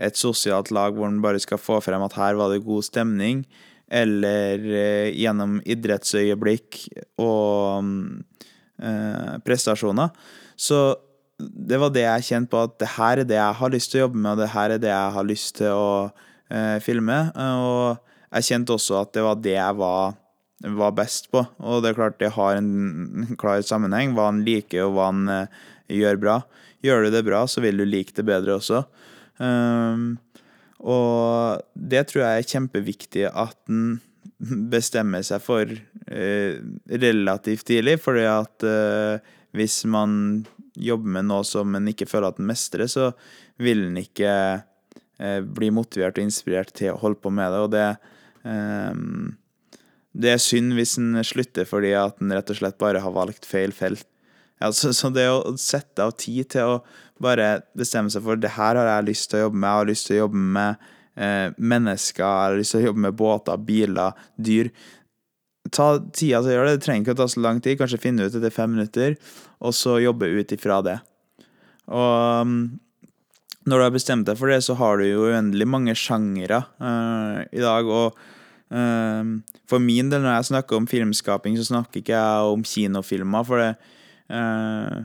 et 0.00 0.16
sosialt 0.16 0.70
lag 0.72 0.96
hvor 0.96 1.10
en 1.10 1.20
bare 1.24 1.42
skal 1.42 1.60
få 1.60 1.80
frem 1.84 2.02
at 2.06 2.16
her 2.16 2.38
var 2.38 2.52
det 2.52 2.64
god 2.64 2.86
stemning, 2.86 3.44
eller 3.90 4.64
uh, 4.64 5.08
gjennom 5.10 5.58
idrettsøyeblikk 5.66 6.80
og 7.20 7.90
uh, 7.90 9.34
prestasjoner. 9.46 10.14
Så 10.54 10.80
det 11.40 11.80
var 11.80 11.92
det 11.94 12.04
jeg 12.04 12.28
kjente 12.30 12.52
på, 12.52 12.62
at 12.68 12.78
det 12.82 12.94
her 12.96 13.22
er 13.22 13.28
det 13.28 13.38
jeg 13.38 13.58
har 13.60 13.74
lyst 13.74 13.92
til 13.92 14.00
å 14.00 14.06
jobbe 14.06 14.22
med, 14.22 14.32
og 14.32 14.42
det 14.42 14.52
her 14.54 14.74
er 14.76 14.82
det 14.82 14.92
jeg 14.92 15.14
har 15.16 15.28
lyst 15.28 15.54
til 15.56 15.72
å 15.72 15.92
filme. 16.82 17.16
Og 17.38 18.34
jeg 18.34 18.46
kjente 18.48 18.74
også 18.74 18.96
at 18.98 19.12
det 19.14 19.22
var 19.22 19.38
det 19.38 19.54
jeg 19.54 19.76
var 19.78 20.18
var 20.68 20.92
best 20.92 21.30
på. 21.32 21.42
Og 21.64 21.82
det 21.82 21.92
er 21.92 21.98
klart 21.98 22.18
det 22.20 22.34
har 22.36 22.58
en 22.58 23.28
klar 23.40 23.62
sammenheng, 23.64 24.14
hva 24.16 24.30
han 24.30 24.42
liker 24.46 24.86
og 24.86 24.96
hva 24.96 25.10
han 25.10 25.28
eh, 25.32 25.60
gjør 26.00 26.20
bra. 26.20 26.40
Gjør 26.84 27.06
du 27.06 27.14
det 27.14 27.24
bra, 27.26 27.44
så 27.48 27.64
vil 27.64 27.80
du 27.80 27.86
like 27.88 28.14
det 28.16 28.26
bedre 28.28 28.56
også. 28.58 28.84
Um, 29.40 30.18
og 30.80 31.60
det 31.74 32.06
tror 32.08 32.24
jeg 32.24 32.40
er 32.40 32.48
kjempeviktig 32.54 33.26
at 33.28 33.58
en 33.70 34.00
bestemmer 34.72 35.24
seg 35.26 35.42
for 35.44 35.68
eh, 35.68 36.60
relativt 36.88 37.66
tidlig, 37.68 37.98
fordi 38.00 38.24
at 38.30 38.64
uh, 38.64 39.34
hvis 39.56 39.82
man 39.90 40.46
jobber 40.80 41.18
med 41.18 41.28
noe 41.28 41.44
som 41.44 41.74
en 41.76 41.90
ikke 41.90 42.08
føler 42.08 42.30
at 42.30 42.40
en 42.40 42.48
mestrer, 42.48 42.88
så 42.88 43.10
vil 43.60 43.88
en 43.90 44.00
ikke 44.00 44.32
bli 45.52 45.68
motivert 45.68 46.16
og 46.16 46.24
inspirert 46.24 46.70
til 46.72 46.94
å 46.94 47.00
holde 47.02 47.18
på 47.20 47.28
med 47.34 47.50
det. 47.52 47.58
Og 47.60 47.72
det 47.74 47.88
um, 48.48 49.34
det 50.10 50.32
er 50.32 50.42
synd 50.42 50.74
hvis 50.74 50.96
en 50.98 51.18
slutter 51.26 51.68
fordi 51.68 51.92
at 51.98 52.18
en 52.22 52.32
rett 52.34 52.50
og 52.50 52.58
slett 52.58 52.78
bare 52.80 53.02
har 53.02 53.14
valgt 53.14 53.46
feil 53.48 53.74
felt. 53.74 54.06
Ja, 54.60 54.70
så, 54.76 54.92
så, 54.96 55.10
det 55.12 55.26
å 55.30 55.56
sette 55.60 56.04
av 56.04 56.14
tid 56.20 56.50
til 56.54 56.76
å 56.76 56.78
bare 57.20 57.62
bestemme 57.76 58.12
seg 58.12 58.24
for 58.24 58.40
det 58.40 58.54
her 58.56 58.78
har 58.78 58.88
jeg 58.88 59.08
lyst 59.10 59.30
til 59.30 59.40
å 59.40 59.44
jobbe 59.46 59.60
med, 59.60 59.68
jeg 59.68 59.80
har 59.80 59.90
lyst 59.90 60.08
til 60.08 60.16
å 60.16 60.20
jobbe 60.22 60.42
med 60.56 60.88
eh, 61.16 61.46
mennesker, 61.56 62.24
jeg 62.24 62.46
har 62.46 62.58
lyst 62.60 62.76
til 62.76 62.80
å 62.80 62.88
jobbe 62.88 63.04
med 63.06 63.16
båter, 63.18 63.62
biler, 63.70 64.26
dyr. 64.36 64.72
Ta 65.70 65.90
tida 66.00 66.42
til 66.42 66.50
å 66.50 66.56
gjøre 66.56 66.68
det. 66.70 66.78
Det 66.78 66.84
trenger 66.86 67.04
ikke 67.04 67.16
å 67.16 67.20
ta 67.20 67.28
så 67.30 67.44
lang 67.44 67.60
tid. 67.62 67.78
Kanskje 67.78 68.00
finne 68.00 68.26
ut 68.26 68.36
etter 68.36 68.52
fem 68.54 68.72
minutter, 68.72 69.16
og 69.60 69.76
så 69.76 69.98
jobbe 70.00 70.30
ut 70.32 70.56
ifra 70.56 70.80
det. 70.84 70.96
Og 71.92 72.48
mm, 72.48 72.60
når 73.68 73.76
du 73.76 73.84
har 73.84 73.94
bestemt 73.94 74.28
deg 74.28 74.40
for 74.40 74.52
det, 74.52 74.62
så 74.64 74.76
har 74.80 74.98
du 74.98 75.06
jo 75.06 75.28
uendelig 75.28 75.68
mange 75.68 75.96
sjangere 75.98 76.62
uh, 76.80 77.44
i 77.52 77.60
dag. 77.60 77.88
og 77.88 78.16
Ehm, 78.70 79.40
for 79.66 79.82
min 79.82 80.10
del, 80.10 80.22
når 80.22 80.36
jeg 80.38 80.50
snakker 80.52 80.78
om 80.78 80.86
filmskaping, 80.90 81.56
så 81.58 81.66
snakker 81.66 82.00
ikke 82.00 82.14
jeg 82.14 82.52
om 82.54 82.62
kinofilmer, 82.66 83.46
for 83.46 83.62
det 83.62 83.70
eh, 84.30 84.98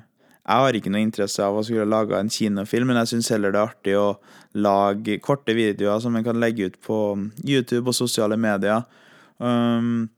Jeg 0.45 0.61
har 0.61 0.77
ikke 0.77 0.91
noe 0.93 1.01
interesse 1.01 1.43
av 1.43 1.57
å 1.57 1.63
skulle 1.65 1.87
lage 1.89 2.17
en 2.17 2.31
kinofilm, 2.31 2.91
men 2.91 2.99
jeg 3.01 3.15
syns 3.15 3.31
heller 3.33 3.53
det 3.53 3.61
er 3.61 3.71
artig 3.71 3.95
å 3.97 4.09
lage 4.55 5.17
korte 5.23 5.55
videoer 5.57 6.03
som 6.03 6.15
en 6.15 6.25
kan 6.25 6.37
legge 6.39 6.69
ut 6.69 6.77
på 6.85 6.99
YouTube 7.43 7.89
og 7.89 7.97
sosiale 7.97 8.37
medier. 8.37 8.85
Um, 9.41 10.11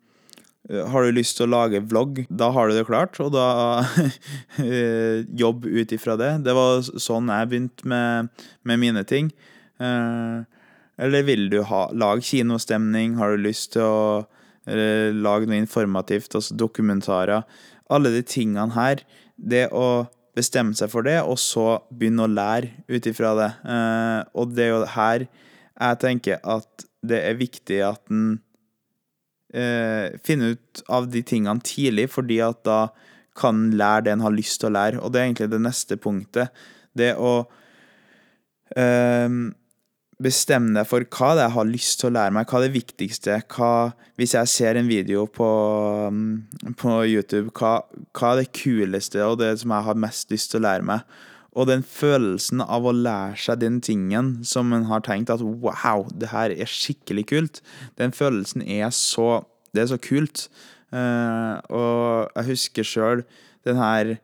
har 0.68 1.06
du 1.06 1.16
lyst 1.16 1.38
til 1.38 1.48
å 1.48 1.54
lage 1.54 1.80
vlogg, 1.80 2.26
da 2.28 2.50
har 2.52 2.68
du 2.68 2.76
det 2.76 2.84
klart, 2.90 3.16
og 3.24 3.32
da 3.38 3.48
eh, 4.60 5.24
jobb 5.44 5.64
ut 5.64 5.96
ifra 5.96 6.18
det. 6.20 6.34
Det 6.44 6.56
var 6.58 6.84
sånn 6.84 7.32
jeg 7.32 7.50
begynte 7.54 7.88
med, 7.88 8.44
med 8.68 8.84
mine 8.84 9.06
ting. 9.08 9.32
Uh, 9.80 10.44
eller 11.00 11.24
vil 11.24 11.48
du 11.54 11.62
ha, 11.70 11.86
lage 11.96 12.26
kinostemning? 12.28 13.16
Har 13.22 13.32
du 13.32 13.48
lyst 13.48 13.78
til 13.78 13.86
å 13.86 14.26
lage 14.68 15.48
noe 15.48 15.62
informativt, 15.62 16.34
altså 16.36 16.58
dokumentarer? 16.60 17.46
Alle 17.90 18.12
de 18.14 18.24
tingene 18.28 18.76
her. 18.76 19.04
Det 19.38 19.68
å 19.72 20.08
bestemme 20.38 20.78
seg 20.78 20.92
for 20.94 21.06
det, 21.08 21.18
og 21.26 21.40
så 21.42 21.80
begynne 21.90 22.28
å 22.28 22.32
lære 22.32 22.86
ut 22.90 23.10
ifra 23.10 23.34
det. 23.40 23.52
Eh, 23.74 24.20
og 24.38 24.54
det 24.58 24.68
er 24.68 24.74
jo 24.74 24.84
her 24.98 25.28
jeg 25.78 26.02
tenker 26.02 26.42
at 26.42 26.88
det 27.06 27.20
er 27.22 27.38
viktig 27.38 27.78
at 27.86 28.02
en 28.10 28.40
eh, 29.54 30.18
finner 30.26 30.56
ut 30.58 30.82
av 30.90 31.10
de 31.14 31.22
tingene 31.26 31.64
tidlig, 31.66 32.10
fordi 32.14 32.40
at 32.44 32.64
da 32.66 32.80
kan 33.38 33.68
en 33.68 33.78
lære 33.78 34.08
det 34.08 34.16
en 34.16 34.26
har 34.26 34.34
lyst 34.34 34.60
til 34.62 34.72
å 34.72 34.76
lære. 34.78 35.02
Og 35.02 35.14
det 35.14 35.22
er 35.22 35.30
egentlig 35.30 35.52
det 35.54 35.62
neste 35.62 35.98
punktet. 36.02 36.66
Det 36.98 37.14
å 37.22 37.34
eh, 38.74 39.30
bestemme 40.24 40.74
deg 40.74 40.88
for 40.90 41.06
hva 41.14 41.32
det 41.38 41.44
er 41.44 41.52
jeg 41.52 41.56
har 41.56 41.70
lyst 41.70 42.00
til 42.02 42.10
å 42.10 42.16
lære 42.16 42.34
meg, 42.34 42.50
hva 42.50 42.60
er 42.60 42.68
det 42.68 42.76
viktigste. 42.76 43.38
Hva, 43.54 43.72
hvis 44.18 44.34
jeg 44.34 44.52
ser 44.52 44.80
en 44.80 44.90
video 44.90 45.28
på, 45.30 45.48
mm, 46.12 46.74
på 46.80 46.94
YouTube, 47.06 47.52
hva, 47.58 47.80
hva, 48.18 48.34
er 48.34 48.42
det 48.42 48.54
kuleste 48.58 49.22
og 49.26 49.40
det 49.44 49.54
som 49.62 49.74
jeg 49.76 49.88
har 49.90 50.06
mest 50.08 50.34
lyst 50.34 50.52
til 50.52 50.62
å 50.62 50.68
lære 50.68 50.88
meg? 50.90 51.18
Og 51.58 51.70
den 51.70 51.84
følelsen 51.86 52.62
av 52.62 52.86
å 52.86 52.94
lære 52.94 53.38
seg 53.42 53.62
den 53.62 53.80
tingen 53.82 54.36
som 54.46 54.74
en 54.74 54.86
har 54.90 55.06
tenkt 55.06 55.32
at 55.34 55.42
wow, 55.42 56.06
det 56.14 56.30
her 56.34 56.54
er 56.54 56.70
skikkelig 56.70 57.26
kult, 57.32 57.62
den 57.98 58.14
følelsen 58.14 58.66
er 58.66 58.90
så 58.94 59.46
Det 59.76 59.84
er 59.84 59.90
så 59.92 59.98
kult. 60.02 60.48
Uh, 60.90 61.60
og 61.70 62.32
jeg 62.32 62.46
husker 62.48 62.86
sjøl 62.88 63.22
den 63.68 63.76
her 63.78 64.16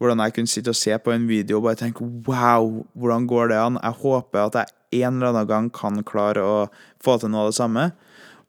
hvordan 0.00 0.20
jeg 0.24 0.34
kunne 0.34 0.50
sitte 0.50 0.72
og 0.72 0.78
se 0.78 0.96
på 0.98 1.12
en 1.12 1.28
video 1.28 1.58
og 1.58 1.68
bare 1.68 1.78
tenke 1.78 2.04
wow, 2.26 2.82
hvordan 2.96 3.26
går 3.28 3.52
det 3.52 3.60
an? 3.60 3.78
Jeg 3.82 4.00
håper 4.02 4.40
at 4.40 4.58
jeg 4.60 4.76
en 5.04 5.18
eller 5.18 5.32
annen 5.32 5.50
gang 5.50 5.70
kan 5.74 6.02
klare 6.06 6.44
å 6.44 6.58
få 7.02 7.18
til 7.20 7.32
noe 7.32 7.46
av 7.46 7.52
det 7.52 7.58
samme. 7.58 7.86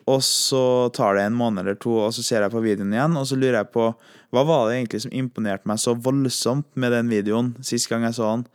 Og 0.07 0.21
så 0.23 0.87
tar 0.95 1.17
det 1.17 1.25
en 1.27 1.35
måned 1.35 1.65
eller 1.65 1.75
to, 1.79 1.91
og 2.05 2.13
så 2.15 2.23
ser 2.23 2.45
jeg 2.45 2.53
på 2.53 2.63
videoen 2.63 2.93
igjen, 2.95 3.17
og 3.19 3.27
så 3.27 3.35
lurer 3.35 3.59
jeg 3.59 3.71
på 3.73 3.89
hva 4.35 4.43
var 4.47 4.67
det 4.67 4.77
egentlig 4.77 5.01
som 5.03 5.15
imponerte 5.15 5.67
meg 5.67 5.81
så 5.83 5.95
voldsomt 5.99 6.67
med 6.79 6.93
den 6.95 7.11
videoen 7.11 7.53
sist 7.65 7.89
gang 7.91 8.05
jeg 8.07 8.15
så 8.15 8.29
den. 8.31 8.45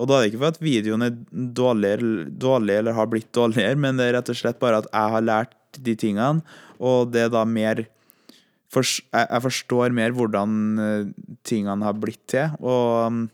Og 0.00 0.08
da 0.08 0.16
er 0.16 0.22
det 0.22 0.30
ikke 0.30 0.42
for 0.42 0.54
at 0.54 0.60
videoen 0.62 1.04
er 1.04 1.16
dårligere, 1.56 2.26
dårlig 2.40 2.76
eller 2.80 2.96
har 2.96 3.08
blitt 3.10 3.30
dårligere, 3.36 3.80
men 3.80 3.98
det 3.98 4.08
er 4.08 4.18
rett 4.18 4.32
og 4.32 4.38
slett 4.38 4.60
bare 4.60 4.82
at 4.82 4.90
jeg 4.92 5.14
har 5.16 5.24
lært 5.24 5.56
de 5.80 5.96
tingene, 5.98 6.44
og 6.80 7.12
det 7.14 7.26
er 7.26 7.32
da 7.32 7.46
mer 7.48 7.84
for, 8.70 8.86
Jeg 8.86 9.42
forstår 9.42 9.90
mer 9.90 10.12
hvordan 10.14 10.52
eh, 10.78 11.06
tingene 11.42 11.82
har 11.82 11.96
blitt 11.98 12.22
til, 12.30 12.52
og 12.62 13.10
mm, 13.10 13.24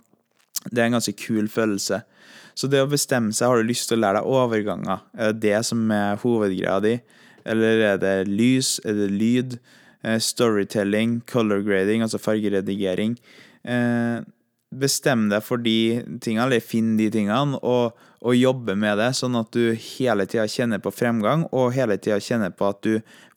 det 0.70 0.80
er 0.80 0.86
en 0.86 0.96
ganske 0.96 1.12
kul 1.20 1.50
følelse. 1.52 2.00
Så 2.56 2.70
det 2.72 2.80
å 2.80 2.88
bestemme 2.88 3.34
seg, 3.36 3.50
har 3.50 3.60
du 3.60 3.68
lyst 3.68 3.90
til 3.90 3.98
å 3.98 4.04
lære 4.04 4.22
deg 4.22 4.30
overganger? 4.32 5.02
Er 5.12 5.34
det 5.34 5.42
det 5.44 5.58
som 5.68 5.82
er 5.92 6.20
hovedgreia 6.22 6.78
di? 6.84 6.94
Eller 7.46 7.82
er 7.92 7.98
det 8.00 8.14
lys? 8.30 8.78
Er 8.88 8.96
det 8.96 9.10
lyd? 9.12 9.58
Eh, 10.02 10.16
storytelling? 10.22 11.20
Color 11.28 11.60
grading, 11.66 12.04
altså 12.06 12.20
fargeredigering? 12.22 13.18
Eh, 13.66 14.24
bestem 14.72 15.28
deg 15.30 15.44
for 15.44 15.60
de 15.62 16.02
tingene, 16.22 16.48
eller 16.48 16.64
finn 16.64 16.94
de 16.98 17.10
tingene, 17.12 17.60
og, 17.60 17.96
og 18.24 18.38
jobbe 18.38 18.76
med 18.78 18.98
det, 19.02 19.12
sånn 19.20 19.36
at 19.38 19.52
du 19.54 19.76
hele 19.76 20.26
tida 20.26 20.48
kjenner 20.50 20.82
på 20.82 20.94
fremgang, 20.94 21.46
og 21.52 21.74
hele 21.76 22.00
tida 22.00 22.18
kjenner 22.22 22.56
på 22.56 22.70
at 22.72 22.80
du 22.86 22.96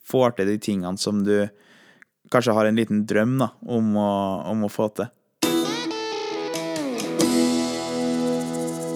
får 0.09 0.37
til 0.37 0.53
de 0.53 0.57
tingene 0.63 0.97
som 1.01 1.21
du 1.27 1.49
kanskje 2.33 2.55
har 2.55 2.69
en 2.69 2.77
liten 2.77 3.03
drøm 3.09 3.37
da, 3.41 3.51
om, 3.67 3.95
å, 3.99 4.11
om 4.49 4.65
å 4.65 4.71
få 4.71 4.89
til. 4.95 5.11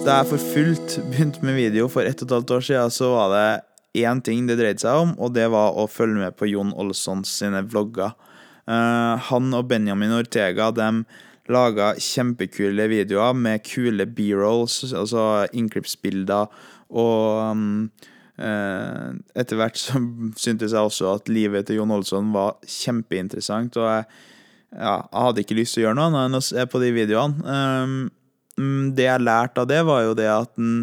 Da 0.04 0.18
jeg 0.20 0.34
for 0.34 0.42
fullt 0.52 0.94
begynte 1.08 1.40
med 1.40 1.54
video 1.56 1.86
for 1.88 2.04
ett 2.04 2.20
og 2.20 2.26
et 2.26 2.32
halvt 2.34 2.50
år 2.52 2.64
siden, 2.66 2.90
så 2.92 3.06
var 3.08 3.30
det 3.32 4.02
én 4.04 4.18
ting 4.20 4.42
det 4.44 4.58
dreide 4.58 4.82
seg 4.82 4.98
om, 5.00 5.12
og 5.16 5.30
det 5.32 5.46
var 5.48 5.78
å 5.80 5.86
følge 5.88 6.18
med 6.20 6.34
på 6.36 6.50
Jon 6.50 6.74
Olsson 6.76 7.22
sine 7.24 7.62
vlogger. 7.64 8.12
Uh, 8.68 9.16
han 9.30 9.54
og 9.56 9.70
Benjamin 9.70 10.12
Ortega 10.12 10.66
de 10.76 10.88
laga 11.48 11.86
kjempekule 11.96 12.84
videoer 12.92 13.32
med 13.32 13.64
kule 13.64 14.04
b-rolls, 14.04 14.82
altså 14.92 15.46
innklippsbilder, 15.56 16.52
og 16.92 17.40
um, 17.54 17.62
uh, 18.44 19.08
etter 19.32 19.56
hvert 19.56 19.80
så 19.80 20.02
syntes 20.44 20.76
jeg 20.76 20.90
også 20.90 21.14
at 21.14 21.32
livet 21.32 21.64
til 21.70 21.80
Jon 21.80 21.94
Olsson 21.96 22.28
var 22.36 22.58
kjempeinteressant, 22.60 23.80
og 23.80 23.88
jeg, 23.88 24.04
ja, 24.74 24.98
jeg 25.00 25.24
hadde 25.30 25.46
ikke 25.46 25.58
lyst 25.62 25.78
til 25.78 25.86
å 25.86 25.86
gjøre 25.86 25.98
noe 26.02 26.10
annet 26.10 26.28
enn 26.28 26.40
å 26.42 26.44
se 26.44 26.66
på 26.68 26.82
de 26.84 26.92
videoene. 26.92 27.56
Mm, 27.88 28.04
det 28.56 29.08
jeg 29.08 29.24
lærte 29.24 29.64
av 29.64 29.70
det, 29.70 29.80
var 29.86 30.04
jo 30.04 30.14
det 30.18 30.28
at 30.30 30.60
en 30.60 30.74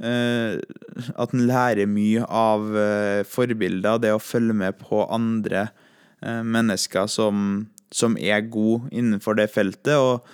uh, 0.00 0.56
At 1.18 1.34
en 1.34 1.46
lærer 1.48 1.90
mye 1.90 2.24
av 2.24 2.64
uh, 2.72 3.24
forbilder, 3.28 4.00
det 4.02 4.14
å 4.14 4.22
følge 4.22 4.56
med 4.56 4.78
på 4.80 5.04
andre 5.10 5.68
uh, 6.24 6.42
mennesker 6.42 7.10
som, 7.10 7.68
som, 7.90 8.16
er 8.16 8.46
gode 8.48 8.88
innenfor 8.92 9.38
det 9.38 9.50
feltet. 9.52 9.96
Og, 9.98 10.24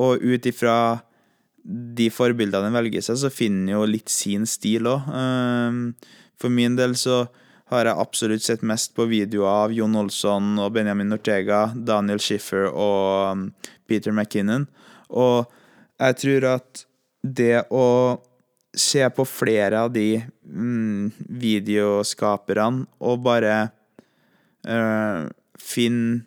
og 0.00 0.24
ut 0.24 0.46
ifra 0.46 1.00
de 1.64 2.08
forbildene 2.08 2.70
en 2.70 2.78
velger 2.78 3.04
seg, 3.04 3.20
så 3.20 3.32
finner 3.32 3.66
en 3.66 3.74
jo 3.74 3.84
litt 3.90 4.08
sin 4.08 4.46
stil 4.48 4.88
òg. 4.88 5.04
for 6.40 6.48
min 6.48 6.76
del 6.78 6.96
så 6.96 7.26
har 7.70 7.86
jeg 7.86 8.02
absolutt 8.02 8.42
sett 8.42 8.62
mest 8.66 8.94
på 8.96 9.06
videoer 9.06 9.66
av 9.66 9.74
Jon 9.74 9.94
Olsson 10.00 10.56
og 10.58 10.72
Benjamin 10.74 11.14
Ortega, 11.14 11.68
Daniel 11.74 12.18
Schiffer 12.18 12.66
og 12.66 13.36
um, 13.36 13.44
Peter 13.86 14.10
McKinnon. 14.10 14.66
Og 15.10 15.46
jeg 16.00 16.16
tror 16.22 16.48
at 16.56 16.84
det 17.20 17.66
å 17.68 17.86
se 18.76 19.02
på 19.12 19.26
flere 19.26 19.82
av 19.84 19.92
de 19.92 20.22
mm, 20.46 21.10
videoskaperne 21.42 22.86
og 23.02 23.22
bare 23.26 23.54
øh, 24.66 25.30
finne 25.60 26.26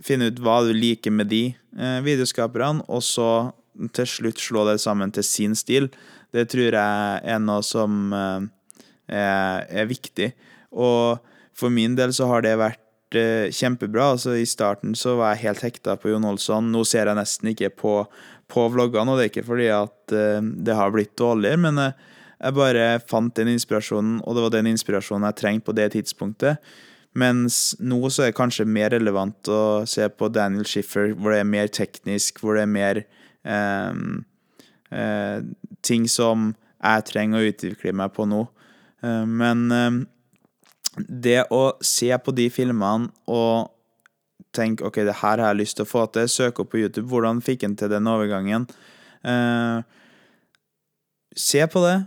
Finne 0.00 0.30
ut 0.30 0.38
hva 0.40 0.62
du 0.64 0.70
liker 0.72 1.12
med 1.12 1.28
de 1.28 1.50
øh, 1.76 1.98
videoskaperne, 2.00 2.86
og 2.88 3.02
så 3.04 3.50
til 3.92 4.06
slutt 4.08 4.40
slå 4.40 4.62
det 4.64 4.78
sammen 4.80 5.10
til 5.12 5.26
sin 5.28 5.52
stil, 5.52 5.90
det 6.32 6.46
tror 6.48 6.72
jeg 6.72 7.18
er 7.34 7.42
noe 7.44 7.60
som 7.60 8.14
øh, 8.16 8.46
er, 9.04 9.66
er, 9.68 9.90
viktig. 9.90 10.30
Og 10.72 11.20
for 11.52 11.68
min 11.68 11.98
del 11.98 12.14
så 12.16 12.30
har 12.30 12.46
det 12.46 12.54
vært 12.62 12.80
kjempebra. 13.52 14.14
Altså 14.14 14.38
I 14.40 14.48
starten 14.48 14.96
så 14.96 15.18
var 15.20 15.34
jeg 15.34 15.50
helt 15.50 15.66
hekta 15.68 15.98
på 16.00 16.14
Jon 16.14 16.30
Olsson. 16.32 16.72
Nå 16.72 16.86
ser 16.88 17.10
jeg 17.10 17.20
nesten 17.20 17.52
ikke 17.52 17.72
på, 17.82 17.94
på 18.50 18.66
vloggene, 18.72 19.12
og 19.12 19.18
det 19.18 19.26
er 19.26 19.32
ikke 19.32 19.48
fordi 19.48 19.68
at 19.74 20.14
uh, 20.14 20.38
det 20.40 20.76
har 20.76 20.92
blitt 20.94 21.16
dårligere, 21.18 21.60
men 21.68 21.80
uh, 21.80 22.16
jeg 22.40 22.56
bare 22.56 22.84
fant 23.10 23.34
den 23.36 23.50
inspirasjonen, 23.52 24.20
og 24.24 24.36
det 24.36 24.44
var 24.46 24.54
den 24.54 24.70
inspirasjonen 24.70 25.28
jeg 25.28 25.40
trengte 25.40 25.68
på 25.68 25.76
det 25.76 25.90
tidspunktet. 25.96 26.72
Mens 27.18 27.74
nå 27.82 27.98
så 28.08 28.24
er 28.24 28.30
det 28.30 28.38
kanskje 28.38 28.68
mer 28.70 28.92
relevant 28.94 29.50
å 29.50 29.62
se 29.90 30.06
på 30.08 30.30
Daniel 30.32 30.68
Schiffer, 30.68 31.10
hvor 31.18 31.34
det 31.34 31.42
er 31.42 31.50
mer 31.50 31.72
teknisk, 31.74 32.38
hvor 32.40 32.56
det 32.56 32.62
er 32.64 32.70
mer 32.70 33.00
eh, 33.42 33.98
eh, 34.94 35.40
ting 35.82 36.06
som 36.08 36.52
jeg 36.78 37.06
trenger 37.10 37.42
å 37.42 37.50
utvikle 37.50 37.92
meg 37.98 38.14
på 38.14 38.24
nå. 38.30 38.44
men 39.02 40.06
det 41.08 41.44
å 41.52 41.60
se 41.84 42.10
på 42.24 42.32
de 42.36 42.48
filmene 42.52 43.10
og 43.30 43.70
tenke 44.56 44.86
ok, 44.86 45.02
det 45.06 45.18
her 45.22 45.40
har 45.42 45.52
jeg 45.52 45.60
lyst 45.62 45.78
til 45.78 45.86
å 45.86 45.90
få 45.90 46.06
til. 46.14 46.28
Søk 46.30 46.62
opp 46.62 46.72
på 46.72 46.82
YouTube. 46.82 47.08
Hvordan 47.10 47.42
fikk 47.44 47.66
han 47.66 47.76
til 47.78 47.92
den 47.92 48.08
overgangen? 48.10 48.66
Eh, 49.26 49.82
se 51.36 51.66
på 51.70 51.84
det, 51.84 51.98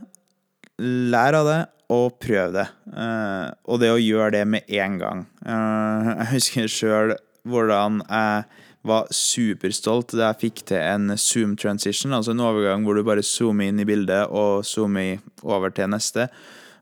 lær 1.13 1.39
av 1.39 1.49
det, 1.49 1.62
og 1.93 2.17
prøv 2.23 2.56
det. 2.56 2.67
Eh, 2.89 3.47
og 3.69 3.82
det 3.84 3.93
å 3.93 4.01
gjøre 4.01 4.34
det 4.38 4.43
med 4.49 4.75
en 4.82 4.99
gang. 5.01 5.25
Eh, 5.45 6.12
jeg 6.13 6.29
husker 6.34 6.71
sjøl 6.71 7.17
hvordan 7.49 8.01
jeg 8.08 8.62
var 8.88 9.08
superstolt 9.15 10.15
da 10.17 10.32
jeg 10.32 10.41
fikk 10.41 10.63
til 10.71 10.82
en 10.82 11.15
zoom 11.19 11.56
transition, 11.60 12.15
altså 12.15 12.34
en 12.34 12.43
overgang 12.43 12.84
hvor 12.84 12.97
du 12.97 13.03
bare 13.08 13.23
zoomer 13.23 13.71
inn 13.71 13.79
i 13.79 13.88
bildet 13.88 14.27
og 14.27 14.65
zoomer 14.67 15.21
over 15.43 15.71
til 15.71 15.91
neste. 15.93 16.27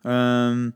Uh, 0.01 0.73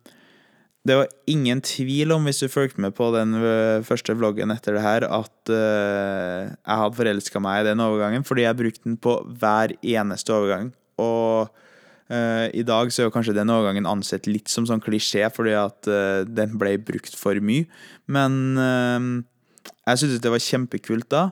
det 0.85 0.95
var 0.99 1.09
ingen 1.29 1.61
tvil 1.65 2.13
om, 2.13 2.27
hvis 2.27 2.43
du 2.43 2.51
fulgte 2.51 2.81
med 2.83 2.93
på 2.97 3.07
den 3.15 3.33
eh, 3.39 3.81
første 3.85 4.13
vloggen 4.13 4.53
etter 4.53 4.77
det 4.77 4.83
her, 4.85 5.05
at 5.09 5.49
uh, 5.49 6.45
jeg 6.45 6.79
hadde 6.81 6.97
forelska 6.99 7.41
meg 7.41 7.63
i 7.63 7.67
den 7.71 7.81
overgangen, 7.81 8.25
fordi 8.27 8.45
jeg 8.45 8.59
brukte 8.59 8.85
den 8.85 8.99
på 9.01 9.15
hver 9.41 9.73
eneste 9.81 10.35
overgang. 10.35 10.69
Og 11.01 11.49
uh, 11.49 12.45
i 12.53 12.61
dag 12.69 12.93
så 12.93 13.01
er 13.01 13.09
jo 13.09 13.15
kanskje 13.15 13.33
den 13.37 13.53
overgangen 13.53 13.89
ansett 13.89 14.29
litt 14.29 14.51
som 14.53 14.69
sånn 14.69 14.83
klisjé, 14.85 15.25
fordi 15.33 15.57
at 15.57 15.89
uh, 15.89 16.21
den 16.29 16.53
ble 16.61 16.75
brukt 16.77 17.17
for 17.17 17.41
mye. 17.41 17.65
Men 18.05 18.37
jeg 18.53 19.97
syntes 19.97 20.21
det 20.21 20.29
var 20.29 20.43
kjempekult 20.45 21.09
da, 21.09 21.23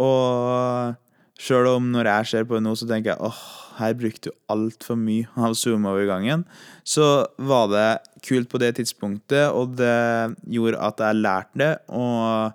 og 0.00 0.96
sjøl 1.40 1.68
om 1.74 1.90
når 1.92 2.08
jeg 2.10 2.28
ser 2.30 2.46
på 2.48 2.56
det 2.56 2.64
nå, 2.64 2.74
så 2.78 2.88
tenker 2.88 3.12
jeg 3.12 3.28
åh, 3.28 3.40
her 3.76 3.96
brukte 3.98 4.30
du 4.30 4.36
altfor 4.52 4.96
mye 4.98 5.28
av 5.36 5.56
zoom-overgangen, 5.58 6.46
så 6.86 7.26
var 7.36 7.68
det 7.72 7.88
kult 8.26 8.48
på 8.52 8.60
det 8.62 8.72
tidspunktet, 8.78 9.50
og 9.52 9.76
det 9.78 10.36
gjorde 10.52 10.80
at 10.80 11.02
jeg 11.04 11.20
lærte 11.20 11.60
det. 11.60 11.72
Og 11.92 12.52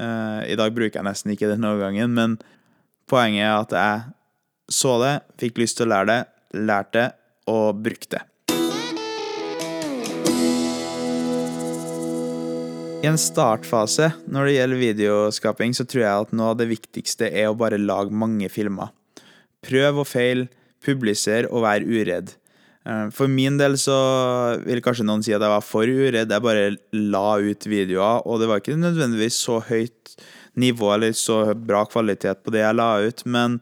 uh, 0.00 0.40
i 0.48 0.56
dag 0.58 0.76
bruker 0.76 1.00
jeg 1.00 1.08
nesten 1.08 1.34
ikke 1.34 1.50
den 1.52 1.68
overgangen, 1.68 2.16
men 2.16 2.38
poenget 3.10 3.44
er 3.44 3.58
at 3.58 3.76
jeg 3.76 4.14
så 4.72 4.96
det, 5.02 5.14
fikk 5.42 5.60
lyst 5.60 5.76
til 5.78 5.90
å 5.90 5.92
lære 5.92 6.08
det, 6.08 6.20
lærte 6.64 6.96
det 6.96 7.08
og 7.52 7.82
brukte 7.84 8.16
det. 8.16 8.24
I 13.04 13.08
en 13.10 13.18
startfase 13.20 14.06
når 14.32 14.46
det 14.46 14.52
gjelder 14.54 14.80
videoskaping, 14.80 15.74
så 15.76 15.84
tror 15.84 16.00
jeg 16.00 16.24
at 16.24 16.30
noe 16.32 16.54
av 16.54 16.56
det 16.56 16.70
viktigste 16.70 17.28
er 17.28 17.50
å 17.50 17.58
bare 17.58 17.76
lage 17.76 18.14
mange 18.16 18.48
filmer. 18.48 18.94
Prøv 19.64 20.00
og 20.00 20.08
feil, 20.08 20.46
publiser 20.84 21.50
og 21.50 21.66
vær 21.66 21.84
uredd. 21.84 22.32
Eh, 22.88 23.10
for 23.12 23.28
min 23.28 23.60
del 23.60 23.76
så 23.80 23.98
vil 24.64 24.80
kanskje 24.84 25.04
noen 25.04 25.26
si 25.26 25.36
at 25.36 25.44
jeg 25.44 25.52
var 25.52 25.66
for 25.66 25.84
uredd. 25.84 26.32
Jeg 26.32 26.46
bare 26.48 26.64
la 26.96 27.26
ut 27.44 27.68
videoer, 27.68 28.24
og 28.24 28.40
det 28.40 28.48
var 28.48 28.64
ikke 28.64 28.80
nødvendigvis 28.80 29.36
så 29.50 29.60
høyt 29.68 30.16
nivå 30.56 30.94
eller 30.96 31.12
så 31.18 31.42
bra 31.52 31.84
kvalitet 31.90 32.40
på 32.40 32.56
det 32.56 32.64
jeg 32.64 32.80
la 32.80 32.90
ut, 33.04 33.24
men 33.28 33.60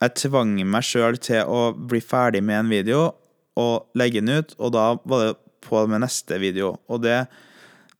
jeg 0.00 0.20
tvang 0.24 0.56
meg 0.64 0.88
sjøl 0.88 1.20
til 1.20 1.44
å 1.44 1.72
bli 1.76 2.00
ferdig 2.00 2.40
med 2.40 2.62
en 2.62 2.72
video 2.72 3.08
og 3.60 3.90
legge 3.98 4.24
den 4.24 4.38
ut, 4.40 4.56
og 4.56 4.72
da 4.72 4.92
var 5.04 5.26
det 5.26 5.34
på 5.68 5.84
med 5.90 6.06
neste 6.06 6.40
video. 6.40 6.78
Og 6.88 7.04
det 7.04 7.26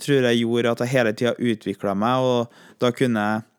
tror 0.04 0.28
jeg 0.28 0.42
gjorde 0.42 0.74
at 0.74 0.84
jeg 0.84 0.92
hele 0.94 1.12
tida 1.16 1.34
utvikla 1.34 1.96
meg, 1.98 2.24
og 2.24 2.80
da 2.82 2.94
kunne 2.94 3.26
jeg 3.26 3.50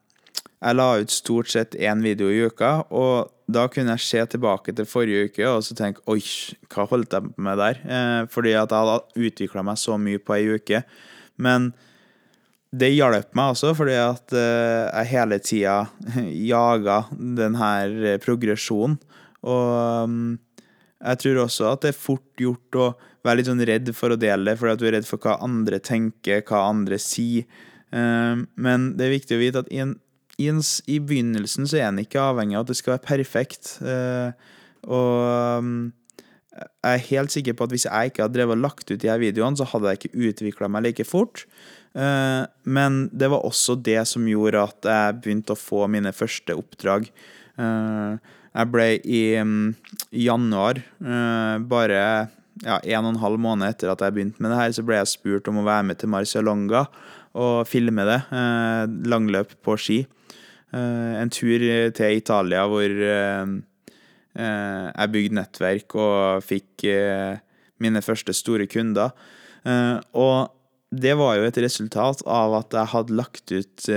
Jeg 0.65 0.75
la 0.79 0.85
ut 0.97 1.11
stort 1.11 1.49
sett 1.51 1.75
én 1.75 1.99
video 2.01 2.29
i 2.31 2.39
uka, 2.47 2.87
og 2.89 3.29
da 3.45 3.67
kunne 3.69 3.93
jeg 3.93 4.01
se 4.01 4.21
tilbake 4.33 4.73
til 4.73 4.87
forrige 4.89 5.27
uke 5.27 5.45
og 5.45 5.59
så 5.61 5.75
tenke 5.77 6.01
oi, 6.09 6.21
hva 6.71 6.87
holdt 6.89 7.13
jeg 7.13 7.25
på 7.27 7.43
med 7.45 7.59
der? 7.61 7.81
Eh, 7.85 8.21
fordi 8.31 8.55
at 8.57 8.71
jeg 8.71 8.87
hadde 8.87 9.27
utvikla 9.27 9.65
meg 9.67 9.77
så 9.77 9.99
mye 10.01 10.17
på 10.17 10.33
ei 10.33 10.55
uke. 10.55 10.81
Men 11.37 11.69
det 12.73 12.95
hjalp 12.95 13.35
meg 13.37 13.53
også, 13.53 13.75
fordi 13.77 13.97
at 13.99 14.33
eh, 14.33 14.87
jeg 14.89 15.11
hele 15.11 15.39
tida 15.43 15.75
jaga 16.55 17.03
den 17.11 17.59
her 17.59 18.17
progresjonen. 18.25 18.97
Og 19.45 20.09
um, 20.09 20.37
jeg 21.03 21.21
tror 21.21 21.41
også 21.43 21.67
at 21.73 21.83
det 21.83 21.91
er 21.91 21.99
fort 21.99 22.41
gjort 22.41 22.79
å 22.79 22.87
være 23.25 23.41
litt 23.41 23.49
sånn 23.49 23.65
redd 23.67 23.91
for 23.97 24.13
å 24.13 24.19
dele 24.19 24.51
det, 24.51 24.59
fordi 24.59 24.75
at 24.75 24.81
du 24.81 24.87
er 24.87 24.97
redd 24.99 25.07
for 25.09 25.21
hva 25.21 25.37
andre 25.43 25.81
tenker, 25.83 26.43
hva 26.47 26.67
andre 26.69 26.99
sier. 27.01 27.47
Eh, 27.91 28.41
men 28.55 28.89
det 28.97 29.07
er 29.07 29.15
viktig 29.17 29.37
å 29.37 29.43
vite 29.43 29.65
at 29.65 29.71
i 29.73 29.83
en 29.83 29.95
i, 30.35 30.49
en, 30.51 30.59
i, 30.91 30.97
begynnelsen 30.99 31.63
så 31.63 31.77
er 31.79 31.85
en 31.87 32.01
ikke 32.01 32.19
avhengig 32.19 32.57
av 32.57 32.65
at 32.65 32.71
det 32.73 32.75
skal 32.75 32.97
være 32.97 33.07
perfekt. 33.07 33.77
Uh, 33.79 34.35
og 34.83 35.61
um, 35.63 35.69
jeg 36.51 36.91
er 36.91 37.05
helt 37.09 37.31
sikker 37.31 37.55
på 37.55 37.63
at 37.63 37.71
hvis 37.71 37.85
jeg 37.87 38.11
ikke 38.11 38.25
hadde 38.25 38.35
drevet 38.35 38.57
og 38.57 38.65
lagt 38.65 38.91
ut 38.91 38.99
de 38.99 39.07
her 39.07 39.21
videoene, 39.21 39.55
så 39.55 39.67
hadde 39.71 39.93
jeg 39.93 40.01
ikke 40.01 40.27
utvikla 40.29 40.69
meg 40.71 40.85
like 40.89 41.05
fort. 41.07 41.45
Men 41.95 42.97
det 43.15 43.29
var 43.31 43.43
også 43.47 43.77
det 43.79 44.01
som 44.07 44.27
gjorde 44.27 44.65
at 44.67 44.87
jeg 44.87 45.17
begynte 45.23 45.55
å 45.55 45.59
få 45.59 45.85
mine 45.91 46.11
første 46.15 46.55
oppdrag. 46.55 47.07
Uh, 48.55 48.61
jeg 48.61 48.71
ble 48.71 48.87
i 49.03 49.21
um, 49.41 49.75
januar, 50.15 50.79
bare 51.67 51.99
ja, 52.63 52.79
en 52.79 53.03
og 53.03 53.11
en 53.11 53.19
halv 53.19 53.39
måned 53.43 53.67
etter 53.67 53.91
at 53.91 53.99
jeg 53.99 54.15
begynte 54.15 54.39
med 54.39 54.53
det 54.53 54.61
her, 54.61 54.71
så 54.71 54.85
ble 54.87 54.95
jeg 55.01 55.11
spurt 55.11 55.49
om 55.51 55.59
å 55.59 55.67
være 55.67 55.89
med 55.89 55.99
til 55.99 56.11
Marcialonga 56.13 56.85
og 57.35 57.67
filme 57.67 58.05
det. 58.07 58.21
langløp 59.11 59.57
på 59.65 59.75
ski. 59.75 59.99
Uh, 60.71 61.19
en 61.19 61.29
tur 61.29 61.59
til 61.95 62.17
Italia 62.17 62.65
hvor 62.67 62.87
jeg 64.35 65.11
bygde 65.11 65.35
nettverk 65.37 65.93
og 65.95 66.43
fikk 66.43 66.83
mine 67.79 68.01
første 68.03 68.33
store 68.35 68.65
kunder. 68.67 69.13
Og 70.11 70.51
det 70.91 71.13
var 71.15 71.37
jo 71.37 71.45
et 71.47 71.59
resultat 71.63 72.19
av 72.27 72.57
at 72.57 72.75
jeg 72.75 72.91
hadde 72.91 73.15
lagt 73.15 73.53
ut 73.55 73.87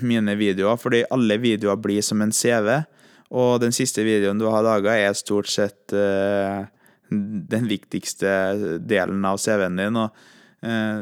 mine 0.00 0.36
videoer, 0.40 0.80
fordi 0.80 1.02
alle 1.12 1.36
videoer 1.42 1.76
blir 1.84 2.00
som 2.00 2.24
en 2.24 2.32
CV. 2.32 2.80
Og 3.32 3.62
den 3.62 3.72
siste 3.72 4.04
videoen 4.04 4.40
du 4.40 4.46
har 4.52 4.64
laga, 4.64 4.92
er 4.92 5.16
stort 5.16 5.48
sett 5.48 5.94
uh, 5.96 6.68
den 7.08 7.68
viktigste 7.70 8.78
delen 8.84 9.24
av 9.24 9.40
CV-en 9.40 9.80
din. 9.80 9.96
og 9.96 10.12
uh, 10.66 11.00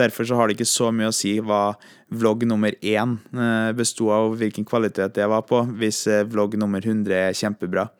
Derfor 0.00 0.28
så 0.28 0.38
har 0.38 0.48
det 0.48 0.56
ikke 0.56 0.70
så 0.70 0.88
mye 0.94 1.10
å 1.12 1.16
si 1.16 1.34
hva 1.44 1.76
vlogg 2.16 2.46
nummer 2.48 2.76
én 2.80 3.18
uh, 3.36 3.72
besto 3.76 4.08
av, 4.08 4.30
og 4.30 4.38
hvilken 4.40 4.64
kvalitet 4.68 5.18
det 5.18 5.28
var 5.28 5.44
på, 5.48 5.66
hvis 5.76 6.06
vlogg 6.32 6.56
nummer 6.60 6.80
100 6.80 7.18
er 7.28 7.36
kjempebra. 7.36 7.90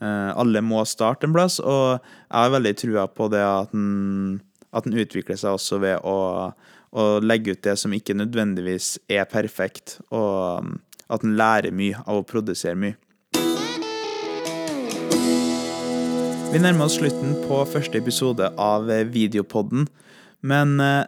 alle 0.00 0.62
må 0.64 0.80
starte 0.88 1.26
en 1.28 1.32
plass, 1.34 1.58
og 1.60 2.00
jeg 2.00 2.32
har 2.32 2.52
veldig 2.54 2.70
trua 2.80 3.02
på 3.12 3.26
det 3.28 3.42
at 3.44 3.74
den, 3.74 4.40
utvikler 4.72 5.36
seg 5.36 5.58
også 5.58 5.76
ved 5.82 6.06
å, 6.08 6.54
å 6.96 7.04
legge 7.20 7.52
ut 7.52 7.62
det 7.62 7.76
som 7.76 7.92
ikke 7.92 8.16
nødvendigvis 8.16 8.94
er 9.12 9.28
perfekt, 9.28 9.98
og 10.08 10.72
at 11.10 11.20
den 11.20 11.36
lærer 11.36 11.76
mye 11.76 12.00
av 12.06 12.22
å 12.22 12.24
produsere 12.24 12.80
mye. 12.80 12.96
Vi 16.50 16.58
nærmer 16.58 16.88
oss 16.88 16.96
slutten 16.98 17.36
på 17.44 17.60
første 17.70 18.00
episode 18.00 18.48
av 18.58 18.88
eh, 18.90 19.04
Videopodden, 19.06 19.84
men 20.42 20.72
eh, 20.82 21.04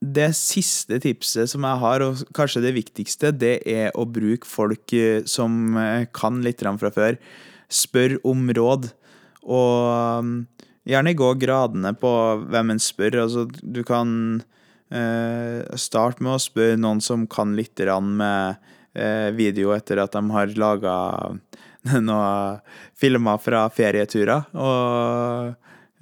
det 0.00 0.30
siste 0.38 0.96
tipset 1.04 1.50
som 1.52 1.66
jeg 1.68 1.80
har, 1.82 2.04
og 2.06 2.22
kanskje 2.32 2.62
det 2.64 2.72
viktigste, 2.78 3.34
det 3.36 3.58
er 3.68 3.90
å 3.92 4.06
bruke 4.08 4.48
folk 4.48 4.94
eh, 4.96 5.20
som 5.28 5.76
kan 6.16 6.40
litt 6.40 6.64
fra 6.64 6.88
før. 6.94 7.20
Spør 7.68 8.16
om 8.24 8.48
råd, 8.56 8.88
og 9.44 10.32
gjerne 10.88 11.16
gå 11.20 11.30
gradene 11.44 11.92
på 12.00 12.14
hvem 12.48 12.72
en 12.72 12.80
spør. 12.80 13.20
Altså, 13.26 13.44
du 13.60 13.82
kan 13.84 14.40
starte 15.76 16.22
med 16.22 16.36
å 16.38 16.40
spørre 16.40 16.78
noen 16.78 17.02
som 17.02 17.26
kan 17.26 17.56
litt 17.58 17.82
med 18.06 18.68
video 19.34 19.72
etter 19.74 19.98
at 19.98 20.14
de 20.14 20.22
har 20.30 20.52
laga 20.54 20.94
noen 22.08 22.60
filmer 22.96 23.40
fra 23.42 23.66
ferieturer, 23.72 24.46
og 24.54 25.54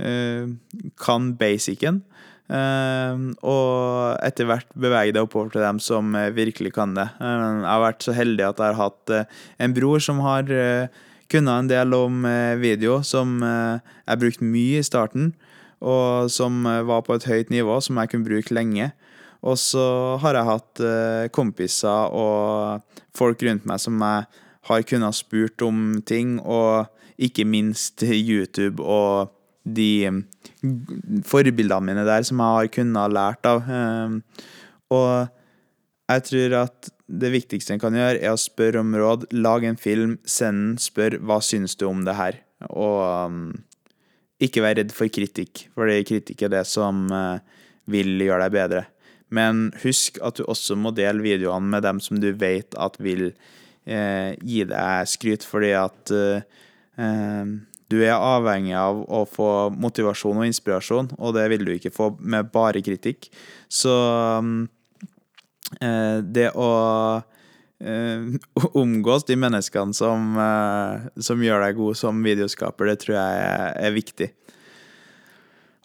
uh, 0.02 0.90
kan 1.00 1.30
basicen. 1.40 2.02
Uh, 2.44 3.32
og 3.40 4.20
etter 4.20 4.48
hvert 4.48 4.68
bevege 4.76 5.14
deg 5.16 5.24
oppover 5.24 5.54
til 5.54 5.64
dem 5.64 5.80
som 5.80 6.12
uh, 6.12 6.28
virkelig 6.36 6.74
kan 6.76 6.92
det. 6.96 7.06
jeg 7.16 7.64
har 7.64 7.84
vært 7.86 8.04
så 8.04 8.12
heldig 8.12 8.44
at 8.50 8.60
jeg 8.60 8.74
har 8.74 8.82
hatt 8.82 9.14
en 9.64 9.76
bror 9.76 10.02
som 10.04 10.20
har 10.20 10.50
kunnet 11.32 11.54
en 11.54 11.70
del 11.70 11.96
om 11.96 12.26
video, 12.60 13.00
som 13.02 13.40
jeg 13.42 14.20
brukte 14.20 14.44
mye 14.44 14.82
i 14.82 14.84
starten, 14.86 15.32
og 15.80 16.28
som 16.30 16.62
var 16.62 17.00
på 17.06 17.16
et 17.16 17.26
høyt 17.26 17.50
nivå, 17.50 17.80
som 17.80 17.96
jeg 17.98 18.12
kunne 18.12 18.28
bruke 18.28 18.54
lenge. 18.54 18.90
Og 19.44 19.56
så 19.58 19.86
har 20.20 20.36
jeg 20.36 20.48
hatt 20.50 20.84
kompiser 21.34 22.12
og 22.12 22.84
folk 23.16 23.42
rundt 23.48 23.66
meg 23.68 23.80
som 23.82 23.98
jeg 24.04 24.43
har 24.68 24.84
kunnet 24.88 25.16
spurt 25.16 25.62
om 25.64 26.02
ting, 26.06 26.38
og 26.40 26.86
ikke 27.20 27.46
minst 27.46 28.02
YouTube 28.02 28.82
og 28.82 29.30
de 29.64 30.24
forbildene 31.24 31.88
mine 31.88 32.04
der 32.06 32.24
som 32.26 32.40
jeg 32.42 32.58
har 32.58 32.70
kunnet 32.74 33.14
lært 33.14 33.48
av. 33.48 33.64
Ehm, 33.68 34.18
og 34.92 35.30
jeg 36.10 36.24
tror 36.28 36.56
at 36.64 36.90
det 37.08 37.30
viktigste 37.32 37.74
en 37.74 37.82
kan 37.82 37.96
gjøre, 37.96 38.20
er 38.20 38.32
å 38.32 38.40
spørre 38.40 38.80
om 38.80 38.92
råd. 38.96 39.28
Lag 39.36 39.64
en 39.64 39.80
film, 39.80 40.18
send 40.24 40.60
den, 40.60 40.80
spør 40.80 41.18
hva 41.24 41.40
syns 41.44 41.76
du 41.80 41.86
om 41.88 42.04
det 42.04 42.16
her. 42.16 42.40
Og 42.70 43.00
um, 43.28 43.52
ikke 44.42 44.64
vær 44.64 44.76
redd 44.78 44.92
for 44.92 45.12
kritikk, 45.12 45.66
for 45.76 45.90
kritikk 46.08 46.44
er 46.44 46.52
det 46.56 46.64
som 46.68 47.06
uh, 47.12 47.40
vil 47.90 48.16
gjøre 48.24 48.46
deg 48.46 48.56
bedre. 48.56 48.84
Men 49.34 49.68
husk 49.82 50.20
at 50.24 50.38
du 50.38 50.46
også 50.48 50.76
må 50.80 50.92
dele 50.96 51.24
videoene 51.24 51.72
med 51.72 51.84
dem 51.84 52.00
som 52.04 52.20
du 52.20 52.30
vet 52.36 52.76
at 52.80 52.96
vil 53.02 53.30
eh, 53.86 54.34
gi 54.42 54.64
deg 54.68 55.10
skryt, 55.10 55.46
fordi 55.46 55.72
at 55.78 56.12
eh, 56.14 57.46
du 57.92 58.00
er 58.00 58.16
avhengig 58.16 58.74
av 58.78 59.02
å 59.12 59.24
få 59.28 59.50
motivasjon 59.76 60.40
og 60.40 60.48
inspirasjon, 60.48 61.12
og 61.18 61.36
det 61.36 61.46
vil 61.52 61.66
du 61.66 61.74
ikke 61.74 61.94
få 61.94 62.10
med 62.18 62.50
bare 62.54 62.82
kritikk. 62.84 63.28
Så 63.68 63.94
eh, 65.80 66.18
det 66.24 66.48
å 66.56 66.70
eh, 67.84 68.30
omgås 68.82 69.28
de 69.28 69.36
menneskene 69.40 69.96
som, 69.96 70.32
eh, 70.40 71.10
som, 71.28 71.44
gjør 71.44 71.66
deg 71.66 71.78
god 71.82 72.00
som 72.00 72.24
videoskaper, 72.24 72.90
det 72.90 73.02
tror 73.04 73.18
jeg 73.18 73.44
er, 73.44 73.68
er 73.84 73.94
viktig. 73.98 74.32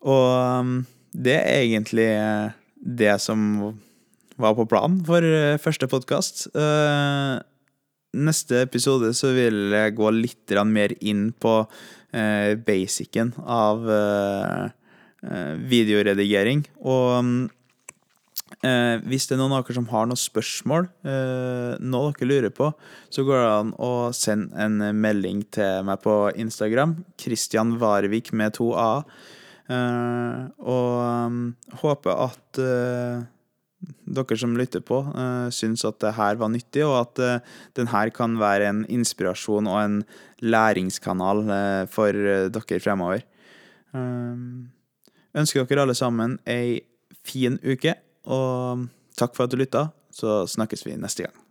Og 0.07 0.79
det 1.12 1.35
er 1.35 1.65
egentlig 1.65 2.09
det 2.79 3.17
som 3.19 3.75
var 4.39 4.55
på 4.55 4.63
planen 4.71 5.01
for 5.03 5.25
eh, 5.25 5.59
første 5.59 5.89
podkast. 5.91 6.47
Neste 8.17 8.63
episode 8.65 9.12
så 9.13 9.30
vil 9.36 9.69
jeg 9.76 9.93
gå 9.98 10.10
litt 10.15 10.54
mer 10.65 10.95
inn 10.98 11.30
på 11.38 11.60
eh, 12.10 12.56
basicen 12.58 13.36
av 13.45 13.86
eh, 13.86 14.63
eh, 15.30 15.54
videoredigering. 15.69 16.63
Og 16.89 17.45
eh, 18.65 18.95
hvis 19.06 19.30
det 19.30 19.38
er 19.38 19.41
noen 19.43 19.54
av 19.60 19.62
dere 19.62 19.78
som 19.78 19.88
har 19.93 20.10
noen 20.10 20.17
spørsmål, 20.17 20.89
eh, 21.06 21.78
noe 21.86 22.15
dere 22.17 22.32
lurer 22.32 22.56
på, 22.56 22.72
så 23.13 23.28
går 23.28 23.43
det 23.43 23.54
an 23.60 23.74
å 23.78 23.93
sende 24.17 24.58
en 24.58 24.82
melding 24.98 25.45
til 25.54 25.86
meg 25.86 26.02
på 26.02 26.17
Instagram. 26.34 27.04
Christian 27.22 27.78
Varvik 27.78 28.34
med 28.34 28.58
to 28.58 28.72
a. 28.74 29.04
Eh, 29.69 30.48
og 30.65 31.78
håper 31.86 32.26
at 32.26 32.65
dere 33.80 34.38
som 34.39 34.58
lytter 34.60 34.84
på, 34.86 35.02
uh, 35.13 35.48
syns 35.54 35.86
at 35.88 36.00
det 36.04 36.15
her 36.18 36.39
var 36.42 36.52
nyttig, 36.52 36.84
og 36.86 36.98
at 37.02 37.22
uh, 37.24 37.58
den 37.80 37.92
her 37.94 38.12
kan 38.15 38.38
være 38.39 38.70
en 38.70 38.84
inspirasjon 38.92 39.70
og 39.70 39.80
en 39.82 40.00
læringskanal 40.44 41.44
uh, 41.48 41.84
for 41.92 42.12
dere 42.13 42.80
fremover. 42.84 43.26
ønsker 45.36 45.65
dere 45.65 45.82
alle 45.82 45.96
sammen 45.96 46.39
ei 46.46 46.82
fin 47.26 47.58
uke, 47.63 47.96
og 48.26 48.88
takk 49.18 49.36
for 49.36 49.46
at 49.46 49.52
du 49.52 49.58
lytta. 49.58 49.89
Så 50.12 50.46
snakkes 50.50 50.86
vi 50.86 50.98
neste 50.98 51.24
gang. 51.24 51.48